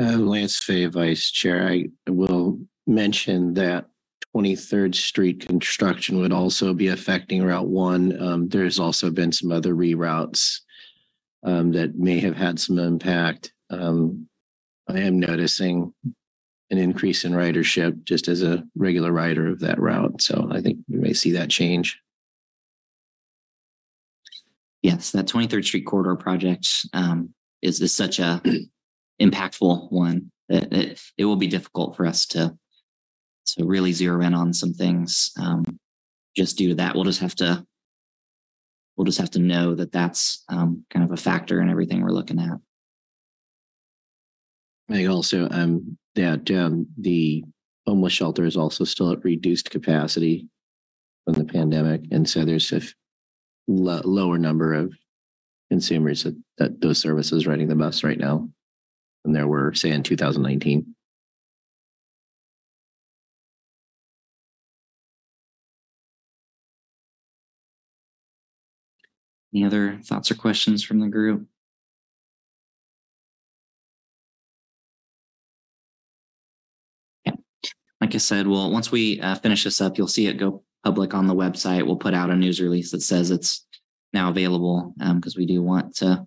[0.00, 3.86] Uh, Lance Fay, Vice Chair, I will mention that
[4.36, 8.20] 23rd Street construction would also be affecting Route One.
[8.20, 10.60] Um, there's also been some other reroutes
[11.42, 13.54] um, that may have had some impact.
[13.70, 14.28] Um,
[14.88, 15.94] I am noticing
[16.70, 20.20] an increase in ridership just as a regular rider of that route.
[20.20, 21.98] So I think we may see that change.
[24.82, 27.32] Yes, that 23rd Street corridor project um,
[27.62, 28.42] is, is such a
[29.20, 32.54] impactful one that it, it will be difficult for us to
[33.46, 35.64] to really zero in on some things um,
[36.36, 36.94] just due to that.
[36.94, 37.64] We'll just have to
[38.96, 42.10] we'll just have to know that that's um, kind of a factor in everything we're
[42.10, 42.58] looking at.
[44.90, 47.44] I also um, that um, the
[47.86, 50.48] homeless shelter is also still at reduced capacity
[51.24, 52.02] from the pandemic.
[52.10, 52.82] And so there's a
[53.68, 54.94] lower number of
[55.70, 58.48] consumers that, that those services riding the bus right now
[59.24, 60.95] than there were, say, in 2019.
[69.56, 71.46] Any other thoughts or questions from the group?
[77.24, 77.32] Yeah.
[78.02, 81.14] Like I said, well, once we uh, finish this up, you'll see it go public
[81.14, 81.86] on the website.
[81.86, 83.66] We'll put out a news release that says it's
[84.12, 86.26] now available because we do want to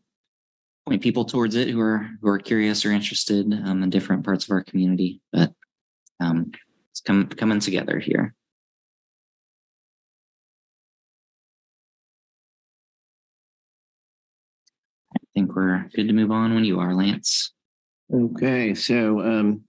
[0.88, 4.46] point people towards it who are who are curious or interested um, in different parts
[4.46, 5.22] of our community.
[5.32, 5.54] But
[6.20, 6.52] um,
[6.90, 8.34] it's come, coming together here.
[15.40, 17.54] Think we're good to move on when you are, Lance.
[18.14, 19.62] Okay, so um,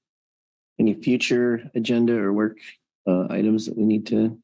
[0.80, 2.58] any future agenda or work
[3.06, 4.36] uh, items that we need to,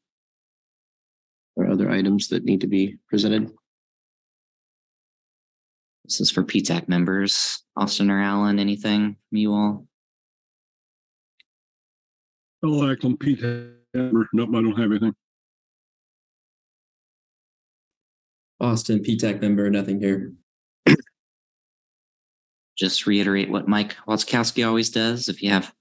[1.57, 3.51] or other items that need to be presented?
[6.05, 7.63] This is for PTAC members.
[7.75, 9.85] Austin or Alan, anything from you all?
[12.63, 13.41] I'll act on Pete.
[13.93, 15.15] Nope, I don't have anything.
[18.61, 20.31] Austin, PTAC member, nothing here.
[22.77, 25.29] Just reiterate what Mike Watzkowski always does.
[25.29, 25.73] If you have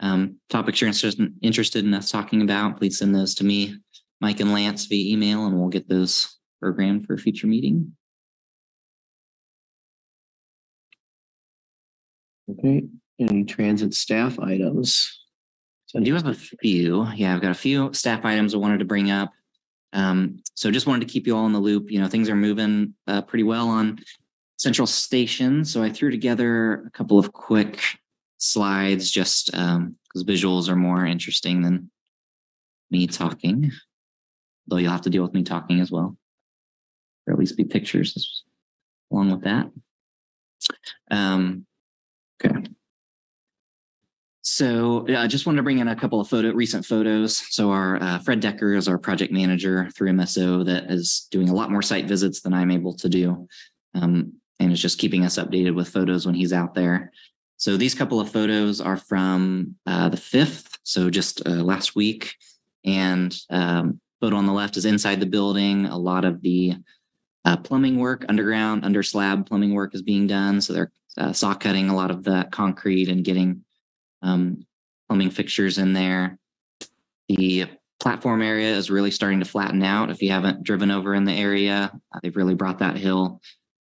[0.00, 3.76] um, topics you're interested, interested in us talking about, please send those to me,
[4.20, 7.92] Mike and Lance via email, and we'll get those programmed for a future meeting.
[12.50, 12.84] Okay,
[13.18, 15.26] any transit staff items?
[15.86, 17.06] So I do have a few.
[17.14, 19.32] Yeah, I've got a few staff items I wanted to bring up.
[19.92, 21.90] Um, so just wanted to keep you all in the loop.
[21.90, 23.98] You know, things are moving uh, pretty well on
[24.58, 25.64] Central Station.
[25.64, 27.80] So I threw together a couple of quick
[28.38, 31.90] slides just because visuals are more interesting than
[32.90, 33.70] me talking.
[34.66, 36.16] Though you'll have to deal with me talking as well,
[37.26, 38.44] or at least be pictures
[39.10, 39.70] along with that.
[41.10, 41.64] Um,
[42.44, 42.64] okay.
[44.42, 47.36] So I just wanted to bring in a couple of photo recent photos.
[47.54, 51.54] So our uh, Fred Decker is our project manager through MSO that is doing a
[51.54, 53.46] lot more site visits than I'm able to do,
[53.94, 57.12] um, and is just keeping us updated with photos when he's out there.
[57.56, 62.36] So these couple of photos are from uh, the fifth, so just uh, last week,
[62.84, 65.86] and um, photo on the left is inside the building.
[65.86, 66.76] A lot of the
[67.44, 70.60] uh, plumbing work, underground, under slab plumbing work is being done.
[70.60, 73.64] So they're uh, saw cutting a lot of the concrete and getting
[74.22, 74.64] um,
[75.08, 76.38] plumbing fixtures in there.
[77.28, 77.66] The
[77.98, 80.10] platform area is really starting to flatten out.
[80.10, 83.40] If you haven't driven over in the area, uh, they've really brought that hill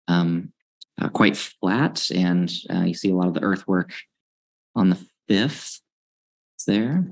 [0.08, 0.53] um,
[1.02, 3.94] uh, quite flat, and uh, you see a lot of the earthwork
[4.76, 5.82] on the fifth.
[6.56, 7.06] It's there.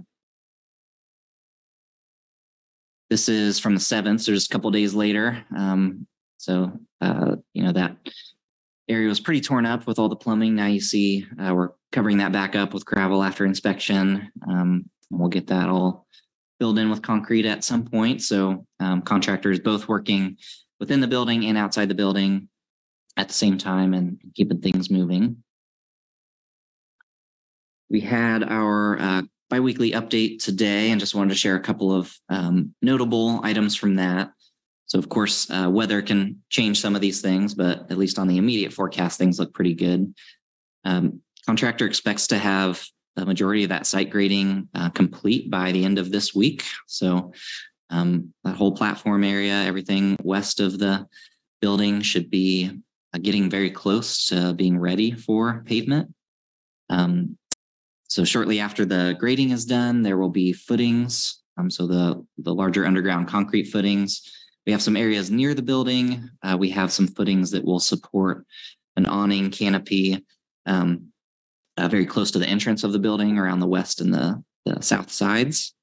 [3.09, 5.43] This is from the seventh, so just a couple days later.
[5.55, 6.07] Um,
[6.37, 6.71] so
[7.01, 7.97] uh, you know that
[8.87, 10.55] area was pretty torn up with all the plumbing.
[10.55, 14.31] Now you see uh, we're covering that back up with gravel after inspection.
[14.47, 16.07] Um, we'll get that all
[16.59, 18.21] filled in with concrete at some point.
[18.21, 20.37] So um, contractors both working
[20.79, 22.49] within the building and outside the building
[23.17, 25.43] at the same time and keeping things moving.
[27.89, 32.15] We had our uh, biweekly update today and just wanted to share a couple of
[32.29, 34.31] um, notable items from that.
[34.85, 38.27] So, of course, uh, weather can change some of these things, but at least on
[38.27, 40.13] the immediate forecast, things look pretty good.
[40.85, 42.83] Um, contractor expects to have
[43.15, 46.63] the majority of that site grading uh, complete by the end of this week.
[46.87, 47.33] So,
[47.89, 51.07] um, that whole platform area, everything west of the
[51.59, 52.81] building should be
[53.19, 56.13] getting very close to being ready for pavement.
[56.89, 57.37] Um,
[58.07, 61.41] so shortly after the grading is done, there will be footings.
[61.57, 64.21] Um, so the the larger underground concrete footings.
[64.65, 66.29] We have some areas near the building.
[66.43, 68.45] Uh, we have some footings that will support
[68.95, 70.23] an awning canopy
[70.65, 71.11] um,
[71.77, 74.81] uh, very close to the entrance of the building around the west and the, the
[74.81, 75.73] south sides.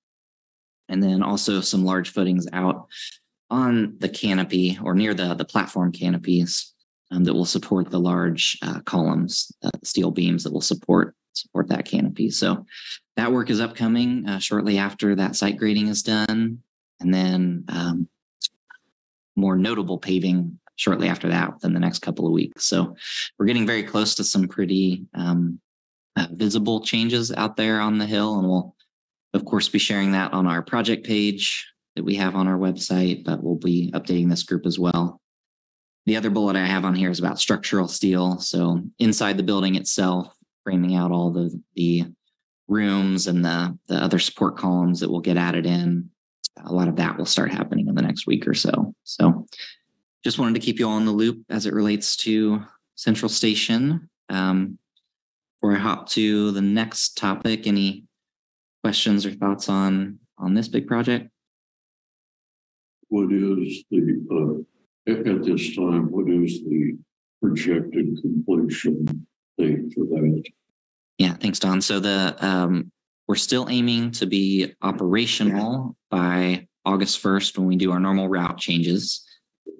[0.88, 2.86] And then also some large footings out
[3.50, 6.72] on the canopy or near the, the platform canopies
[7.10, 11.68] um, that will support the large uh, columns, uh, steel beams that will support support
[11.68, 12.30] that canopy.
[12.30, 12.66] So
[13.16, 16.62] that work is upcoming uh, shortly after that site grading is done,
[17.00, 18.08] and then um,
[19.36, 22.64] more notable paving shortly after that within the next couple of weeks.
[22.64, 22.96] So
[23.38, 25.60] we're getting very close to some pretty um,
[26.16, 28.74] uh, visible changes out there on the hill, and we'll
[29.34, 33.24] of course be sharing that on our project page that we have on our website.
[33.24, 35.20] But we'll be updating this group as well.
[36.08, 38.38] The other bullet I have on here is about structural steel.
[38.38, 40.34] So inside the building itself,
[40.64, 42.06] framing out all the the
[42.66, 46.08] rooms and the the other support columns that will get added in.
[46.64, 48.94] A lot of that will start happening in the next week or so.
[49.04, 49.46] So
[50.24, 52.62] just wanted to keep you all in the loop as it relates to
[52.94, 54.08] Central Station.
[54.30, 54.78] Um,
[55.60, 58.04] before I hop to the next topic, any
[58.82, 61.28] questions or thoughts on on this big project?
[63.08, 64.62] What is the, uh,
[65.08, 66.96] at, at this time, what is the
[67.42, 70.42] projected completion date for that?
[71.18, 71.80] Yeah, thanks, Don.
[71.80, 72.92] So the um,
[73.26, 78.58] we're still aiming to be operational by August 1st when we do our normal route
[78.58, 79.24] changes.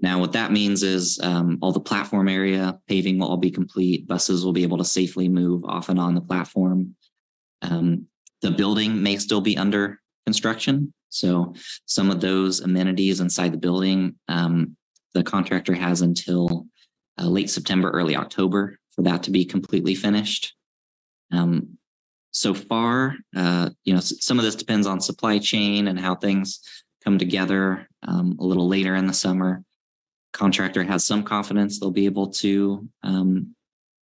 [0.03, 4.07] Now, what that means is um, all the platform area paving will all be complete.
[4.07, 6.95] Buses will be able to safely move off and on the platform.
[7.63, 8.07] Um,
[8.43, 10.93] the building may still be under construction.
[11.09, 11.55] So
[11.87, 14.77] some of those amenities inside the building, um,
[15.15, 16.67] the contractor has until
[17.21, 20.55] uh, late September, early October for that to be completely finished.
[21.33, 21.79] Um,
[22.31, 26.61] so far, uh, you know, some of this depends on supply chain and how things
[27.05, 29.63] come together um, a little later in the summer.
[30.33, 33.55] Contractor has some confidence they'll be able to um,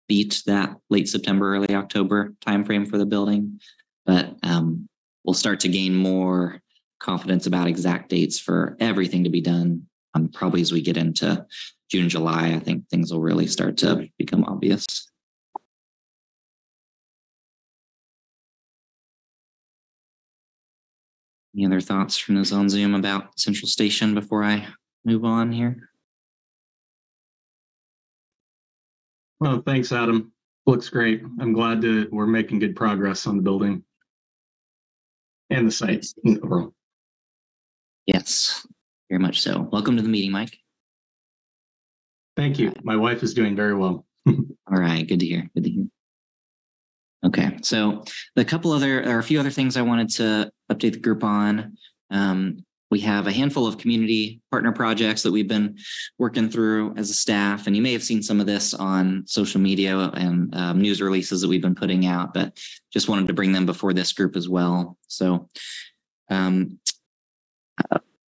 [0.08, 3.60] beat that late September, early October timeframe for the building,
[4.06, 4.88] but um,
[5.24, 6.62] we'll start to gain more
[7.00, 9.88] confidence about exact dates for everything to be done.
[10.16, 11.46] Um, probably as we get into
[11.92, 14.86] June, July, I think things will really start to become obvious.
[21.54, 24.68] Any other thoughts from those on Zoom about Central Station before I
[25.04, 25.90] move on here?
[29.40, 30.32] Well, thanks, Adam.
[30.66, 31.22] Looks great.
[31.40, 33.84] I'm glad that we're making good progress on the building
[35.50, 36.74] and the site overall.
[38.06, 38.55] Yes,
[39.10, 39.68] very much so.
[39.72, 40.58] Welcome to the meeting, Mike.
[42.36, 42.74] Thank you.
[42.84, 44.06] My wife is doing very well.
[44.28, 44.36] All
[44.68, 45.50] right, good to hear.
[45.56, 45.86] Good to hear.
[47.26, 48.04] Okay, so
[48.36, 51.78] the couple other or a few other things I wanted to update the group on.
[52.12, 55.78] Um, we have a handful of community partner projects that we've been
[56.20, 59.60] working through as a staff, and you may have seen some of this on social
[59.60, 62.34] media and um, news releases that we've been putting out.
[62.34, 62.60] But
[62.94, 64.98] just wanted to bring them before this group as well.
[65.08, 65.50] So,
[66.30, 66.80] um,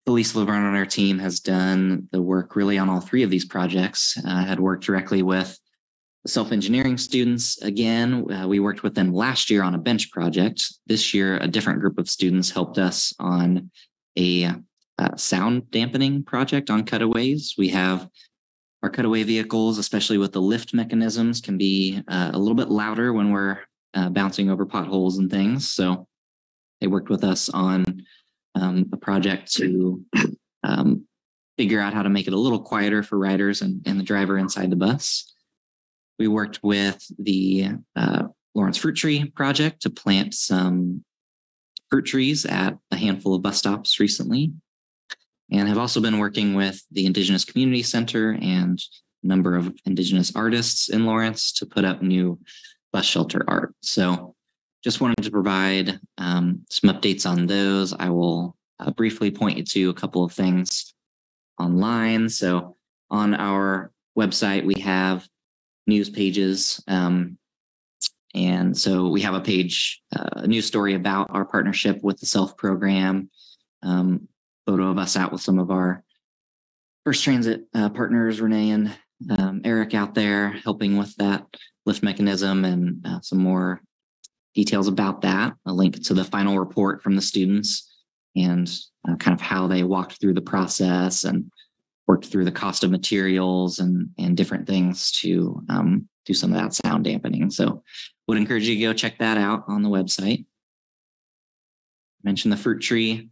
[0.06, 3.44] Felice Laverne on our team has done the work really on all three of these
[3.44, 4.18] projects.
[4.26, 5.58] Uh, had worked directly with
[6.26, 7.60] self-engineering students.
[7.62, 10.64] Again uh, we worked with them last year on a bench project.
[10.86, 13.70] This year a different group of students helped us on
[14.18, 14.52] a
[14.98, 17.54] uh, sound dampening project on cutaways.
[17.56, 18.08] We have
[18.82, 23.12] our cutaway vehicles especially with the lift mechanisms can be uh, a little bit louder
[23.12, 23.58] when we're
[23.94, 25.68] uh, bouncing over potholes and things.
[25.68, 26.06] So
[26.80, 27.84] they worked with us on
[28.54, 30.04] um, a project to
[30.64, 31.06] um,
[31.56, 34.38] figure out how to make it a little quieter for riders and, and the driver
[34.38, 35.32] inside the bus
[36.22, 38.24] we worked with the uh,
[38.54, 41.04] Lawrence Fruit Tree Project to plant some
[41.90, 44.52] fruit trees at a handful of bus stops recently,
[45.50, 48.80] and have also been working with the Indigenous Community Center and
[49.22, 52.38] a number of Indigenous artists in Lawrence to put up new
[52.92, 53.74] bus shelter art.
[53.82, 54.36] So
[54.82, 57.92] just wanted to provide um, some updates on those.
[57.92, 60.92] I will uh, briefly point you to a couple of things
[61.58, 62.28] online.
[62.28, 62.76] So
[63.10, 65.26] on our website, we have
[65.86, 66.82] news pages.
[66.88, 67.38] Um,
[68.34, 72.26] and so we have a page, uh, a news story about our partnership with the
[72.26, 73.30] Self program,
[73.82, 74.26] um,
[74.66, 76.02] photo of us out with some of our
[77.04, 78.96] First Transit uh, partners, Renee and
[79.38, 81.46] um, Eric out there helping with that
[81.84, 83.82] lift mechanism and uh, some more
[84.54, 87.90] details about that, a link to the final report from the students
[88.36, 88.70] and
[89.08, 91.50] uh, kind of how they walked through the process and
[92.06, 96.58] worked through the cost of materials and and different things to um, do some of
[96.58, 97.50] that sound dampening.
[97.50, 97.82] So
[98.28, 100.46] would encourage you to go check that out on the website.
[102.22, 103.30] Mention the fruit tree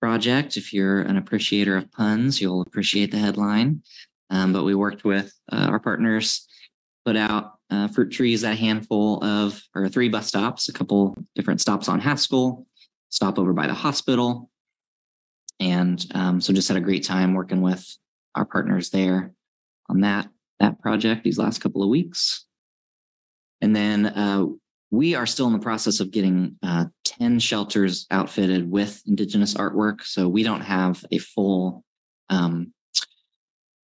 [0.00, 0.56] project.
[0.56, 3.82] If you're an appreciator of puns, you'll appreciate the headline.
[4.30, 6.46] Um, but we worked with uh, our partners,
[7.04, 11.16] put out uh, fruit trees at a handful of, or three bus stops, a couple
[11.34, 12.66] different stops on Haskell,
[13.08, 14.50] stop over by the hospital.
[15.58, 17.96] And um, so just had a great time working with
[18.34, 19.32] our partners there
[19.88, 20.28] on that,
[20.60, 22.44] that project these last couple of weeks.
[23.62, 24.46] And then uh,
[24.90, 30.02] we are still in the process of getting uh, 10 shelters outfitted with Indigenous artwork.
[30.02, 31.84] So we don't have a full
[32.28, 32.74] um,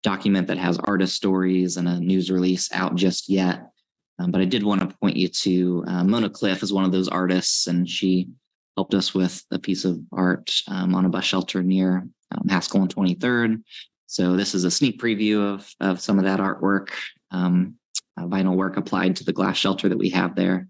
[0.02, 3.70] document that has artist stories and a news release out just yet.
[4.18, 6.92] Um, but I did want to point you to uh, Mona Cliff is one of
[6.92, 8.28] those artists, and she
[8.76, 12.82] helped us with a piece of art um, on a bus shelter near um, Haskell
[12.82, 13.62] and 23rd.
[14.06, 16.88] So this is a sneak preview of, of some of that artwork,
[17.30, 17.74] um,
[18.18, 20.68] vinyl work applied to the glass shelter that we have there.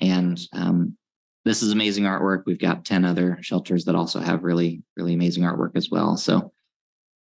[0.00, 0.96] And um,
[1.44, 2.42] this is amazing artwork.
[2.46, 6.16] We've got 10 other shelters that also have really, really amazing artwork as well.
[6.16, 6.52] So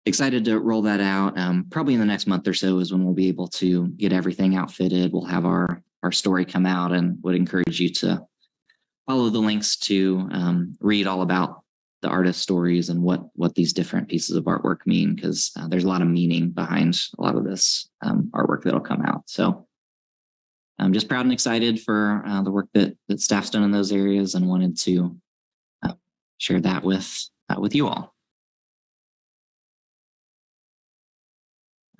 [0.05, 1.37] excited to roll that out.
[1.37, 4.13] Um, probably in the next month or so is when we'll be able to get
[4.13, 5.13] everything outfitted.
[5.13, 8.25] We'll have our our story come out, and would encourage you to
[9.07, 11.63] follow the links to um, read all about
[12.01, 15.83] the artist stories and what what these different pieces of artwork mean, because uh, there's
[15.83, 19.23] a lot of meaning behind a lot of this um, artwork that'll come out.
[19.27, 19.67] So.
[20.79, 23.91] I'm just proud and excited for uh, the work that that staff's done in those
[23.91, 25.15] areas, and wanted to
[25.83, 25.93] uh,
[26.39, 28.15] share that with uh, with you all.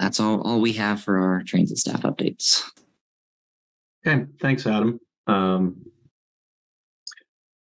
[0.02, 2.64] That's all, all we have for our transit staff updates.
[4.06, 5.00] Okay, thanks, Adam.
[5.28, 5.86] Um,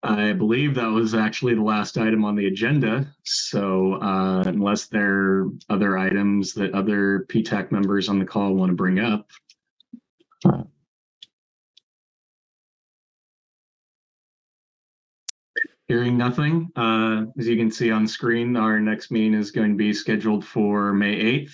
[0.02, 3.14] I believe that was actually the last item on the agenda.
[3.26, 8.70] So uh, unless there are other items that other PTAC members on the call want
[8.70, 9.30] to bring up.
[15.90, 19.76] Hearing nothing, uh, as you can see on screen, our next meeting is going to
[19.78, 21.52] be scheduled for May 8th.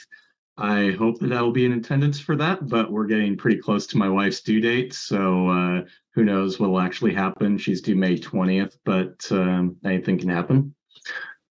[0.58, 3.86] I hope that I will be in attendance for that, but we're getting pretty close
[3.88, 4.94] to my wife's due date.
[4.94, 5.82] So uh,
[6.14, 7.58] who knows what will actually happen.
[7.58, 10.74] She's due May 20th, but um, anything can happen.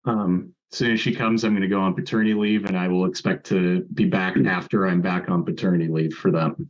[0.05, 2.87] Um, as soon as she comes, I'm going to go on paternity leave and I
[2.87, 6.67] will expect to be back after I'm back on paternity leave for them.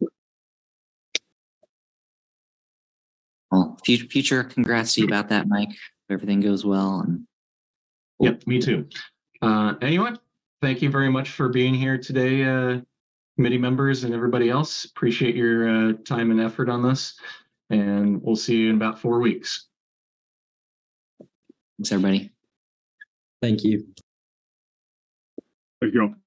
[3.52, 5.70] Well, future, future congrats to you about that, Mike.
[5.70, 5.78] If
[6.10, 7.28] everything goes well and
[8.20, 8.88] Yep, me too.
[9.42, 10.12] Uh, anyway,
[10.64, 12.80] thank you very much for being here today, uh,
[13.36, 14.86] committee members and everybody else.
[14.86, 17.20] Appreciate your uh, time and effort on this.
[17.70, 19.68] And we'll see you in about four weeks.
[21.78, 22.32] thanks everybody.
[23.42, 23.86] Thank you.
[25.82, 26.23] There you go.